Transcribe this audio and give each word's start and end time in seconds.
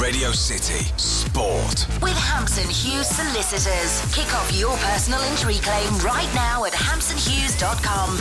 Radio 0.00 0.30
City 0.30 0.84
Sport. 0.96 1.86
With 2.00 2.16
Hampson 2.16 2.68
Hughes 2.68 3.08
Solicitors. 3.08 4.14
Kick 4.14 4.32
off 4.32 4.54
your 4.54 4.76
personal 4.76 5.20
injury 5.22 5.56
claim 5.56 5.92
right 5.98 6.32
now 6.36 6.64
at 6.64 6.72
hampsonhughes.com. 6.72 8.16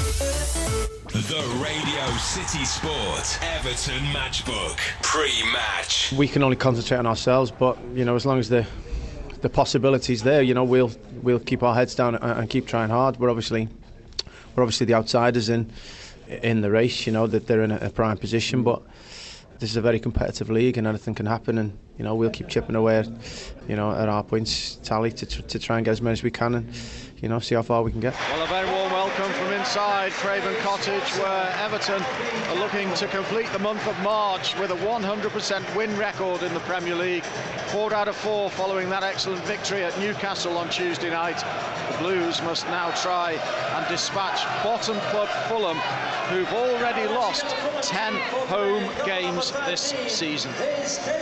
The 1.14 1.62
Radio 1.62 2.18
City 2.18 2.66
Sport 2.66 3.38
Everton 3.44 4.04
Matchbook 4.12 4.78
pre-match. 5.04 6.14
We 6.14 6.28
can 6.28 6.42
only 6.42 6.56
concentrate 6.56 6.98
on 6.98 7.06
ourselves, 7.06 7.52
but 7.52 7.78
you 7.94 8.06
know, 8.06 8.16
as 8.16 8.26
long 8.26 8.40
as 8.40 8.50
the 8.50 8.66
the 9.42 9.50
possibilities 9.50 10.24
there, 10.24 10.42
you 10.42 10.56
know, 10.56 10.64
we'll 10.64 10.92
we'll 11.22 11.40
keep 11.40 11.62
our 11.62 11.76
heads 11.76 11.94
down 11.94 12.16
and, 12.16 12.40
and 12.40 12.50
keep 12.50 12.66
trying 12.66 12.90
hard. 12.90 13.18
We're 13.18 13.30
obviously 13.30 13.70
we're 14.56 14.64
obviously 14.64 14.88
the 14.88 14.96
outsiders 14.96 15.50
in 15.50 15.72
in 16.28 16.62
the 16.62 16.72
race. 16.72 17.06
You 17.06 17.14
know 17.14 17.28
that 17.28 17.46
they're 17.46 17.62
in 17.62 17.72
a, 17.72 17.78
a 17.78 17.90
prime 17.92 18.18
position, 18.18 18.64
but 18.64 18.82
this 19.60 19.72
is 19.72 19.78
a 19.78 19.82
very 19.82 20.00
competitive 20.00 20.50
league 20.50 20.78
and 20.78 20.88
anything 20.88 21.16
can 21.16 21.26
happen 21.26 21.58
and 21.58 21.78
you 21.98 22.04
know 22.04 22.16
we'll 22.16 22.30
keep 22.30 22.48
chipping 22.48 22.76
away 22.76 22.98
at, 22.98 23.08
you 23.68 23.76
know 23.76 23.92
at 23.92 24.08
our 24.10 24.24
points 24.24 24.76
tally 24.84 25.12
to, 25.12 25.26
to 25.26 25.60
try 25.60 25.78
and 25.78 25.86
get 25.86 25.92
as 25.92 26.02
many 26.02 26.14
as 26.14 26.24
we 26.24 26.32
can 26.32 26.56
and 26.56 26.70
you 27.18 27.30
know 27.30 27.40
see 27.40 27.56
how 27.56 27.62
far 27.62 27.84
we 27.84 27.92
can 27.92 28.00
get. 28.00 28.14
Well 28.32 28.44
a 28.44 28.48
very 28.48 28.70
warm 28.70 28.92
welcome 28.92 29.47
inside 29.58 30.12
Craven 30.12 30.56
Cottage 30.58 31.10
where 31.18 31.56
Everton 31.58 32.02
are 32.50 32.56
looking 32.56 32.94
to 32.94 33.08
complete 33.08 33.52
the 33.52 33.60
month 33.60 33.88
of 33.88 33.98
March 34.02 34.58
with 34.60 34.70
a 34.70 34.76
100% 34.76 35.76
win 35.76 35.98
record 35.98 36.44
in 36.44 36.54
the 36.54 36.60
Premier 36.62 36.94
League. 36.94 37.24
Four 37.72 37.92
out 37.94 38.08
of 38.08 38.16
four 38.16 38.52
following 38.52 38.88
that 38.90 39.04
excellent 39.04 39.42
victory 39.46 39.84
at 39.84 39.98
Newcastle 40.00 40.58
on 40.58 40.70
Tuesday 40.70 41.10
night. 41.10 41.38
The 41.92 41.98
Blues 41.98 42.42
must 42.44 42.68
now 42.68 42.92
try 42.92 43.32
and 43.32 43.88
dispatch 43.88 44.44
bottom 44.64 45.00
club 45.10 45.30
Fulham 45.48 45.78
who've 46.30 46.54
already 46.54 47.08
lost 47.08 47.46
10 47.82 48.14
home 48.48 48.92
games 49.06 49.52
this 49.66 49.96
season. 50.08 50.54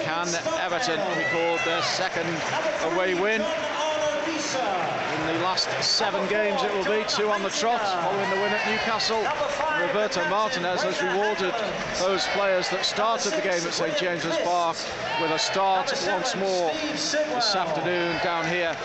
Can 0.02 0.27
Everton 0.59 0.99
record 1.17 1.62
their 1.63 1.81
second 1.84 2.27
away 2.91 3.13
win? 3.13 3.41
In 4.55 5.27
the 5.27 5.43
last 5.43 5.70
seven 5.81 6.27
games 6.29 6.61
it 6.63 6.71
will 6.73 6.85
be, 6.85 7.03
two 7.07 7.29
on 7.29 7.41
the 7.41 7.49
trot 7.49 7.81
following 7.81 8.29
the 8.29 8.35
win 8.37 8.53
at 8.53 8.70
Newcastle. 8.70 9.25
Roberto 9.79 10.27
Martinez 10.29 10.84
has 10.84 11.01
rewarded 11.01 11.53
those 11.99 12.25
players 12.27 12.70
that 12.70 12.85
started 12.85 13.31
the 13.34 13.41
game 13.41 13.65
at 13.65 13.73
St 13.73 13.97
James's 13.97 14.37
Park 14.37 14.77
with 15.21 15.31
a 15.31 15.39
start 15.39 15.91
once 16.07 16.35
more 16.35 16.71
this 16.73 17.55
afternoon 17.55 18.17
down 18.23 18.45
here 18.45 18.75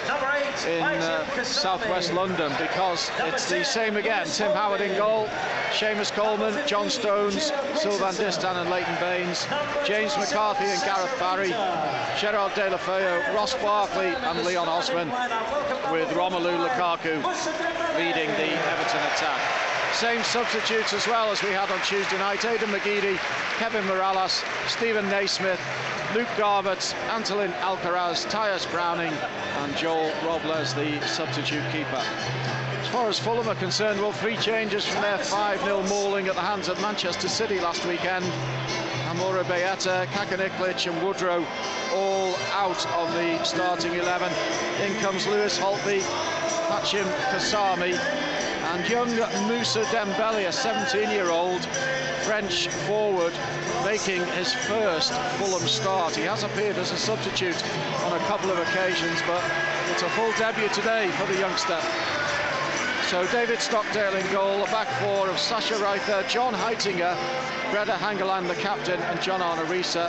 in 0.67 0.83
uh, 0.83 1.45
southwest 1.45 2.13
London 2.13 2.53
because 2.59 3.11
it's 3.21 3.49
the 3.49 3.65
same 3.65 3.97
again. 3.97 4.27
Tim 4.27 4.53
Howard 4.53 4.81
in 4.81 4.97
goal, 4.97 5.29
Seamus 5.71 6.13
Coleman, 6.13 6.67
John 6.67 6.91
Stones, 6.91 7.53
Sylvain 7.77 8.15
Distin 8.15 8.57
and 8.61 8.71
Leighton 8.71 8.95
Baines, 9.01 9.47
James 9.85 10.17
McCarthy 10.17 10.65
and 10.65 10.83
Gareth 10.83 11.19
Barry, 11.19 11.51
Gerard 12.19 12.53
Deulofeu, 12.53 13.35
Ross 13.35 13.55
Barkley 13.55 14.07
and 14.09 14.45
Leon 14.45 14.69
Osman 14.69 15.11
with 15.93 16.09
Romelu 16.11 16.57
Lukaku 16.67 17.17
leading 17.97 18.29
the 18.31 18.51
Everton 18.71 19.01
attack. 19.13 19.41
Same 19.93 20.23
substitutes 20.23 20.93
as 20.93 21.07
well 21.07 21.31
as 21.31 21.43
we 21.43 21.51
had 21.51 21.71
on 21.71 21.81
Tuesday 21.83 22.17
night. 22.19 22.45
Aidan 22.45 22.69
McGeady, 22.69 23.19
Kevin 23.59 23.85
Mirallas, 23.85 24.45
Steven 24.69 25.09
Naismith, 25.09 25.61
Luke 26.15 26.29
Garbutt, 26.37 26.95
Antolin 27.09 27.53
Alcaraz, 27.61 28.27
Tyias 28.31 28.71
Browning 28.71 29.13
and 29.59 29.77
Joel 29.77 30.13
Robles, 30.25 30.75
the 30.75 31.01
substitute 31.07 31.65
keeper. 31.73 32.03
As 32.81 32.89
far 32.89 33.09
as 33.09 33.19
Fulham 33.19 33.49
are 33.49 33.55
concerned, 33.57 34.01
well, 34.01 34.13
three 34.13 34.37
changes 34.37 34.85
from 34.87 35.03
their 35.03 35.19
5-0 35.19 35.89
mauling 35.89 36.29
at 36.29 36.35
the 36.35 36.41
hands 36.41 36.69
of 36.69 36.81
Manchester 36.81 37.29
City 37.29 37.61
last 37.61 37.85
weekend. 37.85 38.25
Amorebieta, 39.11 40.07
Kacaniklic 40.07 40.87
and 40.87 41.03
Woodrow 41.03 41.45
all 41.93 42.37
out 42.53 42.87
of 42.95 43.13
the 43.15 43.43
starting 43.43 43.95
11. 43.95 44.33
In 44.83 44.95
comes 45.01 45.27
Lewis 45.27 45.59
Holtby, 45.59 46.01
Pajtim 46.69 47.11
Kasami 47.33 47.99
and 48.71 48.89
young 48.89 49.11
Moussa 49.49 49.83
Dembele, 49.87 50.47
a 50.47 50.53
17-year-old 50.53 51.65
French 52.23 52.69
forward, 52.87 53.33
making 53.85 54.25
his 54.39 54.55
first 54.55 55.13
Fulham 55.39 55.67
start. 55.67 56.15
He 56.15 56.23
has 56.23 56.45
appeared 56.45 56.77
as 56.77 56.93
a 56.93 56.97
substitute 56.97 57.61
on 58.05 58.13
a 58.13 58.25
couple 58.27 58.53
of 58.53 58.59
occasions, 58.59 59.21
but 59.27 59.43
it's 59.91 60.03
a 60.03 60.11
full 60.11 60.31
debut 60.39 60.69
today 60.69 61.11
for 61.19 61.27
the 61.27 61.41
youngster. 61.41 61.81
So 63.11 63.27
David 63.33 63.61
Stockdale 63.61 64.15
in 64.15 64.33
goal, 64.33 64.63
a 64.63 64.67
back 64.67 64.87
four 65.03 65.29
of 65.29 65.35
Sascha 65.35 65.77
Riether, 65.83 66.29
John 66.29 66.55
Heitinga, 66.55 67.19
Brede 67.73 67.89
Hangeland, 67.89 68.47
the 68.47 68.55
captain, 68.55 69.01
and 69.01 69.21
John 69.21 69.43
Arne 69.43 69.67
Riise. 69.67 70.09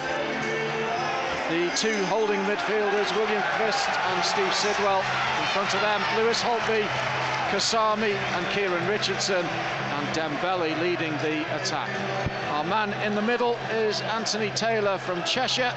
The 1.50 1.76
two 1.76 2.06
holding 2.06 2.40
midfielders, 2.42 3.12
William 3.16 3.42
Kvist 3.58 3.90
and 3.90 4.24
Steve 4.24 4.54
Sidwell. 4.54 5.00
In 5.00 5.48
front 5.48 5.74
of 5.74 5.82
them, 5.82 6.00
Lewis 6.16 6.44
Holtby, 6.44 6.84
Kasami 7.50 8.14
and 8.14 8.46
Kieran 8.52 8.88
Richardson, 8.88 9.48
and 9.48 10.08
Dembele 10.16 10.80
leading 10.80 11.14
the 11.24 11.42
attack. 11.56 11.90
Our 12.52 12.64
man 12.64 12.94
in 13.02 13.16
the 13.16 13.22
middle 13.24 13.58
is 13.72 14.02
Anthony 14.02 14.52
Taylor 14.52 15.00
from 15.00 15.24
Cheshire, 15.24 15.74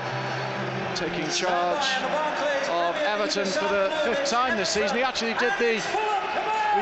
taking 0.95 1.27
charge 1.31 1.87
of 2.69 2.97
Everton 2.97 3.47
for 3.47 3.69
the 3.69 3.91
fifth 4.05 4.29
time 4.29 4.59
this 4.59 4.69
season. 4.69 4.99
He 4.99 5.03
actually 5.03 5.33
did 5.35 5.55
the 5.59 6.14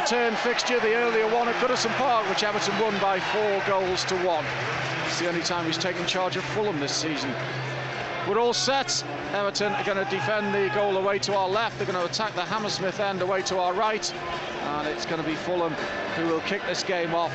return 0.02 0.34
fixture, 0.34 0.80
the 0.80 0.94
earlier 0.94 1.32
one 1.32 1.46
at 1.46 1.54
Goodison 1.62 1.92
Park, 1.96 2.28
which 2.28 2.42
Everton 2.42 2.76
won 2.80 2.98
by 2.98 3.20
four 3.20 3.62
goals 3.68 4.02
to 4.06 4.16
one. 4.24 4.44
It's 5.06 5.20
the 5.20 5.28
only 5.28 5.42
time 5.42 5.64
he's 5.64 5.78
taken 5.78 6.04
charge 6.08 6.36
of 6.36 6.42
Fulham 6.42 6.80
this 6.80 6.92
season. 6.92 7.32
We're 8.26 8.40
all 8.40 8.52
set. 8.52 9.04
Everton 9.32 9.72
are 9.72 9.84
going 9.84 10.04
to 10.04 10.10
defend 10.10 10.52
the 10.52 10.74
goal 10.74 10.96
away 10.96 11.20
to 11.20 11.36
our 11.36 11.48
left. 11.48 11.78
They're 11.78 11.86
going 11.86 12.04
to 12.04 12.10
attack 12.10 12.34
the 12.34 12.44
Hammersmith 12.44 12.98
end 12.98 13.22
away 13.22 13.42
to 13.42 13.60
our 13.60 13.72
right. 13.74 14.12
And 14.64 14.88
it's 14.88 15.06
going 15.06 15.22
to 15.22 15.28
be 15.28 15.36
Fulham 15.36 15.72
who 16.16 16.26
will 16.26 16.40
kick 16.40 16.62
this 16.66 16.82
game 16.82 17.14
off. 17.14 17.32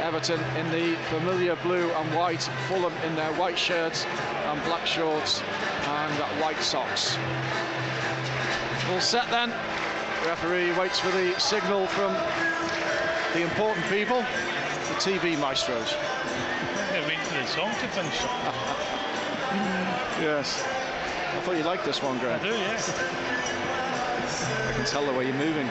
Everton 0.00 0.40
in 0.56 0.70
the 0.70 0.96
familiar 1.10 1.56
blue 1.56 1.90
and 1.90 2.14
white. 2.14 2.48
Fulham 2.66 2.94
in 3.04 3.14
their 3.14 3.32
white 3.34 3.58
shirts 3.58 4.06
and 4.06 4.64
black 4.64 4.86
shorts 4.86 5.42
and 5.84 6.14
white 6.40 6.62
socks. 6.62 7.18
All 8.90 9.00
set 9.02 9.28
then. 9.28 9.52
Referee 10.26 10.72
waits 10.72 10.98
for 10.98 11.12
the 11.12 11.38
signal 11.38 11.86
from 11.86 12.12
the 13.32 13.42
important 13.42 13.86
people, 13.86 14.18
the 14.18 14.94
TV 14.98 15.38
maestros. 15.38 15.92
Yeah, 15.92 17.06
wait 17.06 17.20
for 17.20 17.34
the 17.34 17.46
song 17.46 17.70
to 17.70 17.86
finish. 17.86 18.22
yes. 20.20 20.66
I 20.66 21.40
thought 21.42 21.56
you 21.56 21.62
liked 21.62 21.84
this 21.84 22.02
one, 22.02 22.18
Graham. 22.18 22.40
I 22.40 22.42
do, 22.42 22.48
yeah. 22.48 22.76
I 24.68 24.72
can 24.72 24.84
tell 24.84 25.06
the 25.06 25.12
way 25.12 25.26
you're 25.26 25.36
moving. 25.36 25.68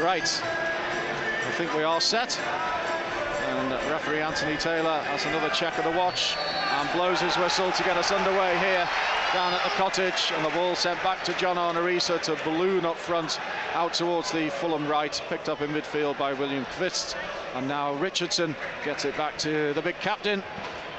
Right. 0.00 0.42
I 0.42 1.52
think 1.58 1.74
we 1.74 1.82
are 1.82 2.00
set. 2.00 2.38
And 2.38 3.72
referee 3.90 4.22
Anthony 4.22 4.56
Taylor 4.56 5.00
has 5.00 5.26
another 5.26 5.50
check 5.50 5.76
of 5.76 5.84
the 5.84 5.90
watch 5.90 6.34
and 6.38 6.90
blows 6.92 7.20
his 7.20 7.36
whistle 7.36 7.70
to 7.72 7.82
get 7.82 7.98
us 7.98 8.10
underway 8.10 8.56
here 8.58 8.88
down 9.34 9.52
at 9.52 9.62
the 9.62 9.70
cottage 9.70 10.32
and 10.34 10.44
the 10.44 10.50
ball 10.50 10.74
sent 10.74 11.02
back 11.02 11.22
to 11.24 11.32
John 11.34 11.56
Riise 11.56 12.22
to 12.22 12.44
balloon 12.44 12.86
up 12.86 12.96
front 12.96 13.38
out 13.74 13.92
towards 13.92 14.32
the 14.32 14.48
Fulham 14.48 14.88
right 14.88 15.20
picked 15.28 15.48
up 15.48 15.60
in 15.60 15.70
midfield 15.70 16.18
by 16.18 16.32
William 16.32 16.64
Kvist. 16.76 17.14
And 17.54 17.68
now 17.68 17.94
Richardson 17.94 18.56
gets 18.84 19.04
it 19.04 19.16
back 19.16 19.36
to 19.38 19.74
the 19.74 19.82
big 19.82 19.98
captain 20.00 20.42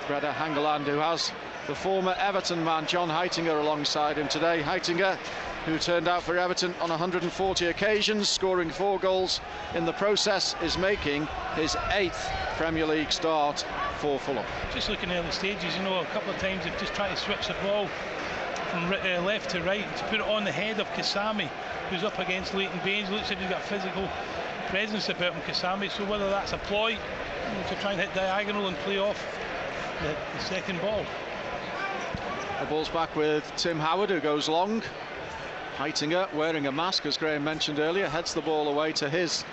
Brede 0.08 0.24
Hangeland 0.24 0.84
who 0.84 0.98
has 0.98 1.32
the 1.70 1.76
former 1.76 2.16
Everton 2.18 2.64
man 2.64 2.88
John 2.88 3.10
Heitinga 3.10 3.62
alongside 3.62 4.18
him 4.18 4.28
today 4.28 4.64
Heitinga 4.64 5.20
who 5.66 5.78
turned 5.78 6.08
out 6.08 6.24
for 6.24 6.36
Everton 6.36 6.74
on 6.82 6.90
140 6.90 7.68
occasions, 7.68 8.28
scoring 8.28 8.72
four 8.72 8.98
goals 8.98 9.40
in 9.76 9.86
the 9.86 9.94
process, 9.94 10.56
is 10.64 10.80
making 10.80 11.28
his 11.54 11.78
eighth 11.92 12.28
Premier 12.58 12.88
League 12.88 13.12
start 13.12 13.64
for 13.98 14.18
Fulham. 14.18 14.44
Just 14.74 14.90
looking 14.90 15.12
at 15.12 15.24
the 15.24 15.32
stages, 15.32 15.78
you 15.78 15.84
know, 15.84 16.00
a 16.00 16.06
couple 16.06 16.32
of 16.34 16.40
times 16.40 16.64
they've 16.64 16.80
just 16.80 16.96
tried 16.96 17.10
to 17.10 17.18
switch 17.18 17.48
the 17.48 17.56
ball 17.62 17.88
from 18.72 18.86
uh, 18.92 19.22
left 19.22 19.52
to 19.52 19.62
right 19.62 19.86
to 19.98 20.04
put 20.06 20.22
it 20.22 20.28
on 20.28 20.46
the 20.46 20.52
head 20.52 20.80
of 20.80 20.88
Kasami, 20.94 21.50
who's 21.92 22.04
up 22.04 22.18
against 22.18 22.56
Leighton 22.56 22.80
Baines. 22.84 23.12
Looks 23.12 23.30
like 23.30 23.38
he's 23.38 23.50
got 23.50 23.62
physical 23.62 24.10
presence 24.70 25.08
about 25.10 25.34
him, 25.34 25.42
Kasami. 25.42 25.92
So 25.92 26.04
whether 26.06 26.32
that's 26.32 26.54
a 26.54 26.58
ploy 26.58 26.98
to 27.68 27.76
try 27.76 27.92
and 27.92 28.02
hit 28.02 28.12
diagonal 28.16 28.68
and 28.68 28.78
play 28.78 28.98
off 28.98 29.24
the, 30.02 30.16
the 30.36 30.44
second 30.46 30.82
ball. 30.82 31.06
The 32.60 32.66
ball's 32.66 32.90
back 32.90 33.16
with 33.16 33.50
Tim 33.56 33.80
Howard, 33.80 34.10
who 34.10 34.20
goes 34.20 34.50
long. 34.50 34.84
Heitinga, 35.78 36.34
wearing 36.34 36.68
a 36.68 36.72
mask, 36.74 37.06
as 37.06 37.16
Graham 37.16 37.42
mentioned 37.42 37.80
earlier, 37.80 38.10
heads 38.10 38.34
the 38.34 38.42
ball 38.42 38.68
away 38.68 38.92
to 38.94 39.10
his 39.10 39.46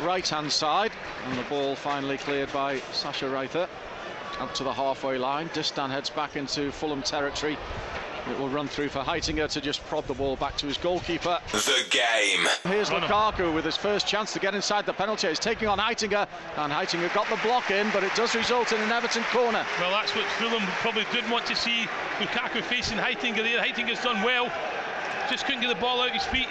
right-hand 0.00 0.50
side. 0.50 0.90
And 1.26 1.38
the 1.38 1.44
ball 1.44 1.76
finally 1.76 2.18
cleared 2.18 2.52
by 2.52 2.78
Sascha 2.90 3.30
Riether 3.30 3.68
up 4.40 4.52
to 4.54 4.64
the 4.64 4.72
halfway 4.72 5.18
line. 5.18 5.50
Distin 5.50 5.88
heads 5.88 6.10
back 6.10 6.34
into 6.34 6.72
Fulham 6.72 7.02
territory 7.02 7.56
It 8.30 8.38
will 8.38 8.48
run 8.48 8.68
through 8.68 8.88
for 8.88 9.00
Heitinga 9.00 9.48
to 9.50 9.60
just 9.60 9.84
prod 9.86 10.06
the 10.06 10.14
ball 10.14 10.36
back 10.36 10.56
to 10.58 10.66
his 10.66 10.78
goalkeeper. 10.78 11.40
The 11.50 11.84
game. 11.90 12.46
Here's 12.72 12.90
Run 12.90 13.02
him. 13.02 13.10
Lukaku 13.10 13.52
with 13.52 13.64
his 13.64 13.76
first 13.76 14.06
chance 14.06 14.32
to 14.32 14.38
get 14.38 14.54
inside 14.54 14.86
the 14.86 14.92
penalty. 14.92 15.28
He's 15.28 15.40
taking 15.40 15.66
on 15.66 15.78
Heitinga, 15.78 16.28
and 16.56 16.72
Heitinga 16.72 17.12
got 17.14 17.28
the 17.28 17.36
block 17.42 17.70
in, 17.72 17.90
but 17.90 18.04
it 18.04 18.14
does 18.14 18.34
result 18.36 18.72
in 18.72 18.80
an 18.80 18.92
Everton 18.92 19.24
corner. 19.24 19.66
Well, 19.80 19.90
that's 19.90 20.14
what 20.14 20.24
Fulham 20.38 20.62
probably 20.80 21.04
didn't 21.12 21.30
want 21.30 21.46
to 21.46 21.56
see. 21.56 21.88
Lukaku 22.18 22.62
facing 22.62 22.98
Heitinga 22.98 23.42
there. 23.42 23.60
Heitinga's 23.60 24.02
done 24.02 24.22
well. 24.22 24.52
Just 25.28 25.44
couldn't 25.44 25.60
get 25.60 25.68
the 25.68 25.80
ball 25.80 26.00
out 26.00 26.10
his 26.10 26.24
feet 26.24 26.48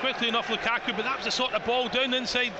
quickly 0.00 0.28
enough, 0.28 0.48
Lukaku. 0.48 0.94
But 0.94 1.04
that 1.04 1.16
was 1.16 1.24
the 1.24 1.30
sort 1.30 1.52
of 1.52 1.64
ball 1.64 1.88
down 1.88 2.12
inside 2.12 2.52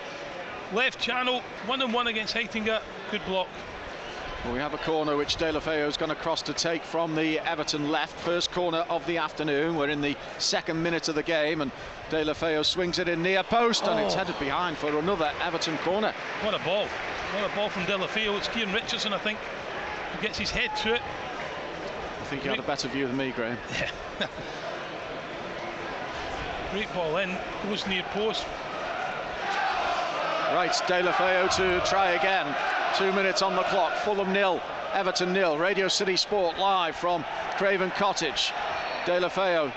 left 0.73 0.99
channel. 0.99 1.43
One 1.67 1.83
on 1.83 1.93
one 1.93 2.07
against 2.07 2.35
Heitinga. 2.35 2.81
Good 3.11 3.25
block. 3.27 3.49
Well, 4.47 4.55
we 4.55 4.61
have 4.61 4.75
a 4.75 4.79
corner 4.79 5.17
which 5.17 5.39
Deulofeu 5.39 5.89
is 5.89 5.97
going 5.97 6.11
to 6.11 6.15
cross 6.15 6.41
to 6.43 6.53
take 6.53 6.85
from 6.85 7.17
the 7.17 7.41
Everton 7.41 7.91
left. 7.91 8.15
First 8.21 8.53
corner 8.53 8.85
of 8.89 9.05
the 9.07 9.19
afternoon. 9.19 9.75
We're 9.75 9.89
in 9.89 10.01
the 10.01 10.17
second 10.39 10.81
minute 10.81 11.09
of 11.09 11.17
the 11.17 11.23
game, 11.25 11.63
and 11.63 11.73
Deulofeu 12.11 12.65
swings 12.65 13.01
it 13.01 13.09
in 13.09 13.23
near 13.25 13.43
post, 13.43 13.83
and 13.89 13.99
it's 13.99 14.15
Oh. 14.15 14.19
headed 14.19 14.39
behind 14.39 14.79
for 14.79 14.97
another 14.97 15.33
Everton 15.43 15.77
corner. 15.79 16.15
What 16.43 16.55
a 16.55 16.61
ball. 16.61 16.87
What 17.35 17.51
a 17.51 17.57
ball 17.57 17.69
from 17.71 17.87
Deulofeu. 17.87 18.37
It's 18.37 18.47
Kieran 18.47 18.73
Richardson, 18.73 19.13
I 19.13 19.19
think, 19.19 19.39
who 20.13 20.23
gets 20.23 20.39
his 20.39 20.53
head 20.53 20.71
to 20.83 20.95
it. 20.95 21.03
I 22.21 22.25
think 22.27 22.45
you 22.45 22.51
had 22.51 22.61
a 22.61 22.63
better 22.63 22.87
view 22.87 23.09
than 23.09 23.17
me, 23.17 23.33
Graham. 23.33 23.59
Yeah. 24.21 24.29
Great 26.71 26.93
ball 26.95 27.17
in. 27.19 27.37
Goes 27.65 27.85
near 27.89 28.03
post. 28.13 28.45
Right, 30.53 30.71
Deulofeu 30.71 31.49
to 31.57 31.81
try 31.89 32.13
again. 32.13 32.55
Two 32.97 33.13
minutes 33.13 33.43
on 33.43 33.55
the 33.55 33.63
clock. 33.65 33.93
Fulham 34.05 34.33
nil, 34.33 34.59
Everton 34.95 35.31
nil. 35.31 35.59
Radio 35.59 35.87
City 35.87 36.17
Sport 36.17 36.57
live 36.57 36.97
from 36.97 37.27
Craven 37.59 37.91
Cottage. 37.91 38.55
Deulofeu 39.05 39.71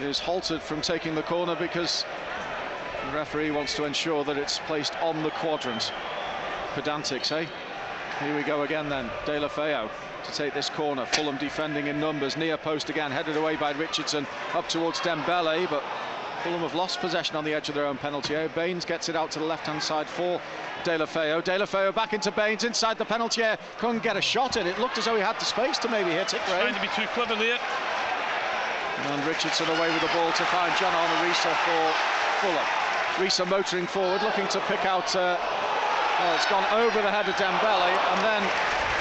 is 0.00 0.18
halted 0.18 0.60
from 0.60 0.80
taking 0.80 1.14
the 1.14 1.22
corner 1.22 1.54
because 1.54 2.04
the 3.06 3.16
referee 3.16 3.52
wants 3.52 3.76
to 3.76 3.84
ensure 3.84 4.24
that 4.24 4.36
it's 4.36 4.58
placed 4.66 5.00
on 5.00 5.22
the 5.22 5.30
quadrant. 5.30 5.92
Pedantics, 6.74 7.30
eh? 7.30 7.46
Here 8.18 8.36
we 8.36 8.42
go 8.42 8.62
again 8.62 8.88
then. 8.88 9.08
Deulofeu 9.24 9.88
to 10.24 10.32
take 10.32 10.52
this 10.52 10.68
corner. 10.68 11.06
Fulham 11.06 11.36
defending 11.36 11.86
in 11.86 12.00
numbers. 12.00 12.36
Near 12.36 12.56
post 12.56 12.90
again, 12.90 13.12
headed 13.12 13.36
away 13.36 13.54
by 13.54 13.70
Richardson 13.70 14.26
up 14.54 14.68
towards 14.68 14.98
Dembele, 14.98 15.70
but 15.70 15.84
Fulham 16.42 16.60
have 16.60 16.74
lost 16.74 17.00
possession 17.00 17.36
on 17.36 17.44
the 17.44 17.52
edge 17.52 17.68
of 17.68 17.74
their 17.74 17.86
own 17.86 17.96
penalty 17.96 18.34
area. 18.34 18.48
Baines 18.48 18.84
gets 18.84 19.08
it 19.08 19.16
out 19.16 19.30
to 19.32 19.38
the 19.38 19.44
left-hand 19.44 19.82
side 19.82 20.06
for 20.06 20.40
Deulofeu. 20.84 21.42
De 21.42 21.58
La 21.58 21.66
Feo 21.66 21.92
back 21.92 22.12
into 22.12 22.30
Baines 22.30 22.64
inside 22.64 22.98
the 22.98 23.04
penalty 23.04 23.42
area. 23.42 23.58
Couldn't 23.78 24.02
get 24.02 24.16
a 24.16 24.20
shot 24.20 24.56
in. 24.56 24.66
It 24.66 24.78
looked 24.78 24.98
as 24.98 25.04
though 25.06 25.16
he 25.16 25.22
had 25.22 25.38
the 25.40 25.44
space 25.44 25.78
to 25.78 25.88
maybe 25.88 26.10
hit 26.10 26.34
it. 26.34 26.40
Trying 26.46 26.74
to 26.74 26.80
be 26.80 26.88
too 26.94 27.06
clever 27.14 27.34
there. 27.34 27.58
And 29.06 29.26
Richardson 29.26 29.68
away 29.68 29.92
with 29.92 30.02
the 30.02 30.12
ball 30.14 30.30
to 30.32 30.44
find 30.44 30.74
John 30.78 30.94
Arne 30.94 31.26
Riise 31.26 31.54
for 31.64 31.92
Fulham. 32.40 32.66
Riise 33.18 33.46
motoring 33.48 33.86
forward, 33.86 34.22
looking 34.22 34.46
to 34.48 34.60
pick 34.66 34.84
out. 34.86 35.14
Uh, 35.14 35.36
well, 36.18 36.34
it's 36.34 36.46
gone 36.46 36.66
over 36.74 37.00
the 37.02 37.10
head 37.10 37.28
of 37.28 37.34
Dembele 37.38 37.94
and 37.94 38.20
then 38.26 38.42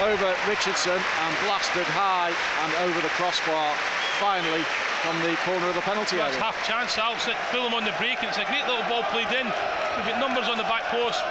over 0.05 0.29
Richardson 0.47 0.93
and 0.93 1.31
blasted 1.41 1.85
high 1.97 2.29
and 2.29 2.71
over 2.85 3.01
the 3.01 3.09
crossbar. 3.17 3.73
Finally, 4.21 4.61
from 5.03 5.19
the 5.21 5.35
corner 5.45 5.67
of 5.69 5.75
the 5.75 5.85
penalty 5.85 6.19
area. 6.19 6.37
half 6.39 6.57
chance. 6.65 6.97
Alcott 6.97 7.37
Fulham 7.51 7.73
on 7.73 7.85
the 7.85 7.93
break. 7.97 8.17
and 8.21 8.29
It's 8.29 8.37
a 8.37 8.45
great 8.45 8.65
little 8.67 8.85
ball 8.89 9.03
played 9.13 9.29
in. 9.33 9.45
We've 9.97 10.07
got 10.09 10.19
numbers 10.19 10.49
on 10.49 10.57
the 10.57 10.67
back 10.69 10.85
post. 10.93 11.21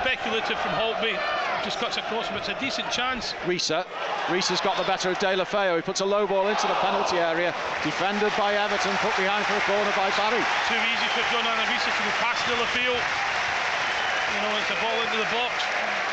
Speculative 0.00 0.58
from 0.60 0.72
Holtby. 0.76 1.16
Just 1.64 1.78
cuts 1.82 1.96
across, 1.96 2.28
but 2.28 2.38
it's 2.46 2.52
a 2.52 2.58
decent 2.60 2.88
chance. 2.90 3.34
Riise. 3.44 3.84
Riise's 4.30 4.60
got 4.60 4.76
the 4.78 4.86
better 4.86 5.10
of 5.10 5.18
Deulofeu. 5.18 5.76
He 5.76 5.82
puts 5.82 6.00
a 6.00 6.06
low 6.06 6.26
ball 6.26 6.46
into 6.48 6.66
the 6.68 6.78
penalty 6.78 7.18
area. 7.18 7.50
Defended 7.82 8.32
by 8.38 8.54
Everton, 8.54 8.94
put 9.02 9.16
behind 9.18 9.44
for 9.44 9.58
a 9.58 9.64
corner 9.66 9.90
by 9.98 10.08
Barry. 10.14 10.40
Too 10.70 10.78
easy 10.78 11.08
for 11.12 11.24
John 11.34 11.44
Arne 11.44 11.66
Riise 11.66 11.90
to 11.90 11.90
go 11.90 12.12
past 12.22 12.40
Deulofeu. 12.46 12.94
You 12.94 14.40
know, 14.44 14.52
it's 14.60 14.70
a 14.70 14.78
ball 14.78 14.96
into 15.02 15.18
the 15.18 15.30
box. 15.34 15.52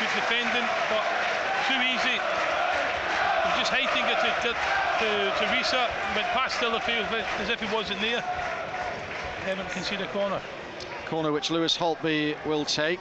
Good 0.02 0.12
defending, 0.18 0.66
but 0.90 1.04
too 1.70 1.78
easy. 1.94 2.18
Just 3.58 3.72
hating 3.72 4.04
it 4.04 4.18
to, 4.20 4.30
to, 4.42 4.54
to, 4.98 5.08
to 5.38 5.44
Riise, 5.52 5.88
went 6.14 6.26
past 6.28 6.58
Deulofeu 6.60 7.02
as 7.40 7.48
if 7.48 7.60
he 7.60 7.74
wasn't 7.74 8.00
there. 8.00 8.22
Can 9.46 9.82
see 9.84 9.96
the 9.96 10.06
corner. 10.06 10.40
Corner 11.06 11.30
which 11.30 11.50
Lewis 11.50 11.76
Holtby 11.76 12.36
will 12.44 12.64
take. 12.64 12.98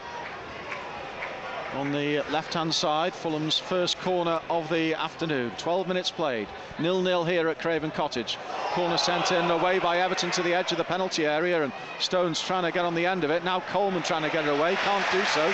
On 1.73 1.91
the 1.91 2.21
left-hand 2.31 2.73
side, 2.73 3.13
Fulham's 3.13 3.57
first 3.57 3.99
corner 3.99 4.39
of 4.49 4.69
the 4.69 4.93
afternoon. 4.93 5.51
12 5.57 5.87
minutes 5.87 6.11
played. 6.11 6.47
Nil-nil 6.79 7.25
here 7.25 7.49
at 7.49 7.59
Craven 7.59 7.91
Cottage. 7.91 8.37
Corner 8.71 8.97
sent 8.97 9.31
in 9.31 9.51
away 9.51 9.79
by 9.79 9.97
Everton 9.97 10.31
to 10.31 10.41
the 10.41 10.53
edge 10.53 10.71
of 10.71 10.77
the 10.77 10.83
penalty 10.83 11.25
area, 11.25 11.63
and 11.63 11.73
Stones 11.99 12.39
trying 12.39 12.63
to 12.63 12.71
get 12.71 12.85
on 12.85 12.95
the 12.95 13.05
end 13.05 13.23
of 13.23 13.31
it. 13.31 13.43
Now 13.43 13.59
Coleman 13.71 14.03
trying 14.03 14.23
to 14.23 14.29
get 14.29 14.45
it 14.45 14.57
away, 14.57 14.75
can't 14.75 15.11
do 15.11 15.23
so. 15.25 15.53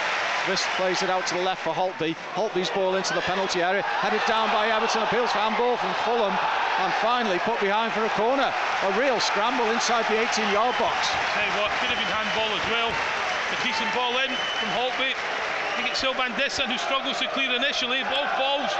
This 0.49 0.65
plays 0.75 1.03
it 1.05 1.09
out 1.09 1.27
to 1.27 1.35
the 1.35 1.45
left 1.45 1.61
for 1.61 1.69
Holtby. 1.69 2.17
Holtby's 2.33 2.69
ball 2.73 2.95
into 2.95 3.13
the 3.13 3.21
penalty 3.21 3.61
area, 3.61 3.83
headed 4.01 4.21
down 4.25 4.49
by 4.49 4.73
Everton. 4.73 5.03
Appeals 5.05 5.29
for 5.29 5.37
handball 5.37 5.77
from 5.77 5.93
Fulham, 6.01 6.33
and 6.33 6.89
finally 6.97 7.37
put 7.45 7.61
behind 7.61 7.93
for 7.93 8.01
a 8.05 8.13
corner. 8.17 8.49
A 8.49 8.89
real 8.97 9.19
scramble 9.21 9.69
inside 9.69 10.01
the 10.09 10.17
18-yard 10.17 10.73
box. 10.81 10.97
Tell 11.37 11.45
you 11.45 11.53
what, 11.61 11.69
could 11.77 11.93
have 11.93 12.01
been 12.01 12.09
handball 12.09 12.49
as 12.57 12.65
well. 12.73 12.89
A 12.89 13.57
decent 13.61 13.93
ball 13.93 14.17
in 14.17 14.33
from 14.57 14.69
Holtby. 14.73 15.13
I 15.13 15.71
think 15.77 15.93
it's 15.93 16.01
Sylvain 16.01 16.33
Distin 16.33 16.73
who 16.73 16.77
struggles 16.81 17.21
to 17.21 17.27
clear 17.29 17.53
initially. 17.53 18.01
Ball 18.09 18.25
falls. 18.33 18.73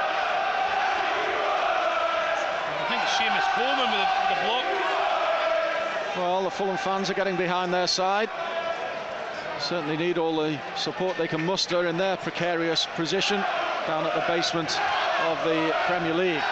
I 2.74 2.90
think 2.90 3.06
it's 3.06 3.14
Seamus 3.22 3.46
Coleman 3.54 3.86
with 3.86 4.02
the, 4.02 4.10
with 4.18 4.34
the 4.34 4.40
block. 4.50 4.66
Well, 6.18 6.42
the 6.44 6.50
Fulham 6.50 6.78
fans 6.78 7.10
are 7.10 7.14
getting 7.14 7.38
behind 7.38 7.72
their 7.72 7.88
side. 7.88 8.30
Certainly 9.62 9.98
need 9.98 10.18
all 10.18 10.36
the 10.36 10.60
support 10.76 11.18
they 11.18 11.28
can 11.28 11.46
muster 11.46 11.88
in 11.88 11.98
their 11.98 12.18
precarious 12.18 12.88
position 12.96 13.44
down 13.88 14.06
at 14.06 14.14
the 14.16 14.24
basement 14.28 14.80
of 15.28 15.38
the 15.44 15.74
Premier 15.86 16.14
League. 16.14 16.44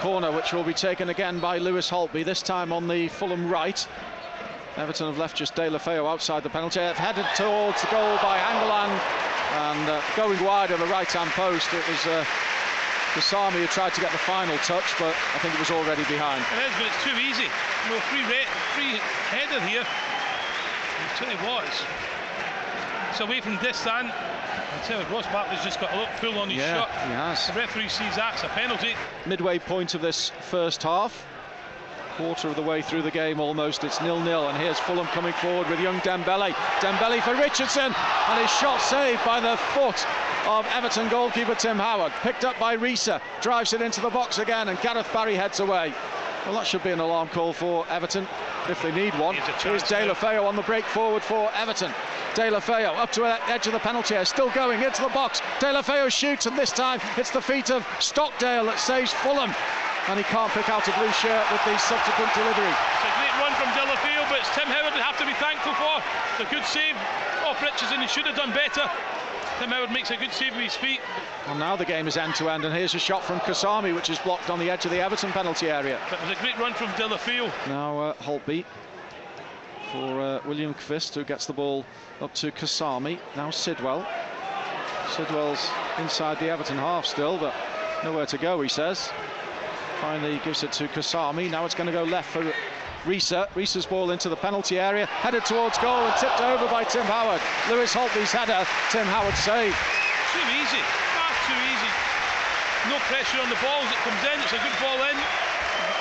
Corner 0.00 0.32
which 0.32 0.52
will 0.52 0.64
be 0.64 0.74
taken 0.74 1.10
again 1.10 1.38
by 1.38 1.58
Lewis 1.58 1.88
Holtby, 1.88 2.24
this 2.24 2.42
time 2.42 2.72
on 2.72 2.88
the 2.88 3.08
Fulham 3.08 3.48
right. 3.48 3.86
Everton 4.76 5.06
have 5.06 5.18
left 5.18 5.36
just 5.36 5.54
Deulofeu 5.54 6.10
outside 6.10 6.42
the 6.42 6.50
penalty. 6.50 6.80
They've 6.80 6.96
headed 6.96 7.26
towards 7.36 7.80
the 7.80 7.88
goal 7.88 8.16
by 8.16 8.38
Angolan 8.38 8.90
and 9.70 9.88
uh, 9.88 10.02
going 10.16 10.42
wide 10.42 10.70
of 10.70 10.80
the 10.80 10.86
right-hand 10.86 11.30
post. 11.30 11.72
It 11.72 11.88
was 11.88 12.06
uh, 12.06 12.24
who 13.14 13.66
tried 13.66 13.94
to 13.94 14.00
get 14.00 14.10
the 14.10 14.18
final 14.18 14.56
touch, 14.58 14.94
but 14.98 15.14
I 15.34 15.38
think 15.38 15.54
it 15.54 15.60
was 15.60 15.70
already 15.70 16.04
behind. 16.04 16.42
It 16.56 16.66
is, 16.66 16.72
but 16.76 16.86
it's 16.86 17.04
too 17.04 17.16
easy. 17.20 17.46
No 17.88 18.00
free 18.10 18.24
re- 18.24 18.48
free 18.74 18.98
header 19.30 19.60
here. 19.66 19.84
You 21.30 21.36
what, 21.48 21.64
it's, 21.64 23.20
away 23.20 23.40
from 23.40 23.56
Distin. 23.58 24.10
I 24.12 24.82
tell 24.84 25.00
you, 25.00 25.06
Ross 25.06 25.26
Barkley's 25.28 25.62
just 25.62 25.80
got 25.80 25.92
a 25.94 25.96
look 25.96 26.08
full 26.20 26.38
on 26.38 26.48
his 26.50 26.58
Yeah, 26.58 26.80
shot. 26.80 26.90
he 27.06 27.12
has. 27.12 27.46
The 27.46 27.52
referee 27.54 27.88
sees 27.88 28.16
that, 28.16 28.34
it's 28.34 28.42
a 28.42 28.48
penalty. 28.48 28.94
midway 29.26 29.58
point 29.58 29.94
of 29.94 30.00
this 30.02 30.30
first 30.40 30.82
half. 30.82 31.24
Quarter 32.16 32.48
of 32.48 32.56
the 32.56 32.62
way 32.62 32.82
through 32.82 33.02
the 33.02 33.10
game 33.10 33.40
almost, 33.40 33.84
it's 33.84 34.00
nil-nil, 34.02 34.48
and 34.48 34.58
here's 34.58 34.78
Fulham 34.80 35.06
coming 35.08 35.32
forward 35.34 35.68
with 35.70 35.80
young 35.80 35.98
Dembele. 36.00 36.52
Dembele 36.80 37.22
for 37.22 37.34
Richardson, 37.36 37.94
and 38.28 38.40
his 38.40 38.50
shot 38.50 38.80
saved 38.82 39.24
by 39.24 39.40
the 39.40 39.56
foot 39.56 40.04
of 40.46 40.66
Everton 40.74 41.08
goalkeeper 41.08 41.54
Tim 41.54 41.78
Howard. 41.78 42.12
Picked 42.22 42.44
up 42.44 42.58
by 42.58 42.76
Riise, 42.76 43.18
drives 43.40 43.72
it 43.72 43.80
into 43.80 44.00
the 44.02 44.10
box 44.10 44.38
again, 44.38 44.68
and 44.68 44.78
Gareth 44.80 45.10
Barry 45.12 45.34
heads 45.34 45.60
away. 45.60 45.94
Well, 46.44 46.54
that 46.54 46.66
should 46.66 46.82
be 46.82 46.90
an 46.90 46.98
alarm 46.98 47.28
call 47.28 47.52
for 47.52 47.86
Everton 47.88 48.26
if 48.68 48.82
they 48.82 48.90
need 48.90 49.14
one. 49.14 49.36
Here's 49.62 49.84
De 49.84 50.06
La. 50.06 50.14
Feo 50.14 50.44
on 50.44 50.56
the 50.56 50.62
break 50.62 50.84
forward 50.84 51.22
for 51.22 51.50
Everton. 51.54 51.92
Deulofeu 52.34 52.96
up 52.96 53.12
to 53.12 53.20
the 53.20 53.38
edge 53.46 53.66
of 53.68 53.74
the 53.74 53.78
penalty 53.78 54.14
area, 54.14 54.26
still 54.26 54.50
going 54.50 54.82
into 54.82 55.02
the 55.02 55.12
box. 55.14 55.40
Deulofeu 55.60 56.10
shoots, 56.10 56.46
and 56.46 56.58
this 56.58 56.72
time 56.72 56.98
it's 57.16 57.30
the 57.30 57.40
feet 57.40 57.70
of 57.70 57.86
Stockdale 58.00 58.64
that 58.66 58.80
saves 58.80 59.12
Fulham. 59.12 59.54
And 60.08 60.18
he 60.18 60.24
can't 60.26 60.50
pick 60.50 60.66
out 60.68 60.82
a 60.88 60.92
blue 60.98 61.12
shirt 61.22 61.46
with 61.52 61.62
the 61.62 61.78
subsequent 61.78 62.34
delivery. 62.34 62.74
It's 62.74 63.06
a 63.06 63.14
great 63.22 63.34
run 63.38 63.54
from 63.54 63.70
Deulofeu, 63.78 64.26
but 64.26 64.42
it's 64.42 64.50
Tim 64.58 64.66
Howard 64.66 64.98
would 64.98 65.04
have 65.04 65.18
to 65.22 65.26
be 65.28 65.36
thankful 65.38 65.78
for. 65.78 66.02
It's 66.34 66.42
a 66.42 66.50
good 66.50 66.66
save 66.66 66.98
oh, 67.46 67.54
off 67.54 67.62
Richardson, 67.62 68.02
he 68.02 68.08
should 68.08 68.26
have 68.26 68.34
done 68.34 68.50
better. 68.50 68.90
Howard 69.70 69.90
makes 69.90 70.10
a 70.10 70.16
good 70.16 70.32
save 70.32 70.52
with 70.54 70.64
his 70.64 70.76
feet. 70.76 71.00
And 71.46 71.58
now 71.58 71.76
the 71.76 71.84
game 71.84 72.06
is 72.06 72.16
end 72.16 72.34
to 72.36 72.48
end, 72.48 72.64
and 72.64 72.74
here's 72.74 72.94
a 72.94 72.98
shot 72.98 73.24
from 73.24 73.40
Kasami, 73.40 73.94
which 73.94 74.10
is 74.10 74.18
blocked 74.18 74.50
on 74.50 74.58
the 74.58 74.70
edge 74.70 74.84
of 74.84 74.90
the 74.90 75.00
Everton 75.00 75.32
penalty 75.32 75.70
area. 75.70 75.98
It 76.10 76.28
was 76.28 76.38
a 76.38 76.40
great 76.40 76.58
run 76.58 76.74
from 76.74 76.88
Deulofeu. 76.88 77.50
Now 77.68 77.98
uh, 77.98 78.14
Holtby 78.14 78.64
for 79.92 80.20
uh, 80.20 80.40
William 80.46 80.74
Kvist, 80.74 81.14
who 81.14 81.24
gets 81.24 81.46
the 81.46 81.52
ball 81.52 81.84
up 82.20 82.32
to 82.34 82.50
Kasami. 82.50 83.18
Now 83.36 83.50
Sidwell. 83.50 84.06
Sidwell's 85.10 85.70
inside 85.98 86.38
the 86.38 86.48
Everton 86.48 86.78
half 86.78 87.04
still, 87.04 87.36
but 87.36 87.54
nowhere 88.02 88.26
to 88.26 88.38
go, 88.38 88.60
he 88.62 88.68
says. 88.68 89.10
Finally 90.00 90.40
gives 90.44 90.62
it 90.62 90.72
to 90.72 90.88
Kasami. 90.88 91.50
Now 91.50 91.64
it's 91.66 91.74
going 91.74 91.86
to 91.86 91.92
go 91.92 92.04
left 92.04 92.30
for 92.30 92.42
Riise. 93.04 93.48
Riise's 93.54 93.86
ball 93.86 94.10
into 94.12 94.28
the 94.28 94.36
penalty 94.36 94.78
area, 94.78 95.06
headed 95.06 95.44
towards 95.44 95.78
goal 95.78 96.06
and 96.06 96.14
tipped 96.16 96.40
over 96.40 96.66
by 96.70 96.84
Tim 96.84 97.02
Howard. 97.06 97.40
Lewis 97.68 97.92
Holtby's 97.92 98.30
header, 98.30 98.62
Tim 98.90 99.06
Howard 99.06 99.34
save. 99.34 99.74
Too 100.30 100.46
easy, 100.54 100.82
far 101.18 101.34
too 101.50 101.58
easy. 101.74 101.90
no 102.88 102.98
pressure 103.10 103.42
on 103.42 103.50
the 103.50 103.58
ball 103.58 103.82
as 103.82 103.90
it 103.90 104.00
comes 104.06 104.22
in. 104.22 104.38
It's 104.38 104.54
a 104.54 104.62
good 104.62 104.78
ball 104.78 105.02
in. 105.10 105.16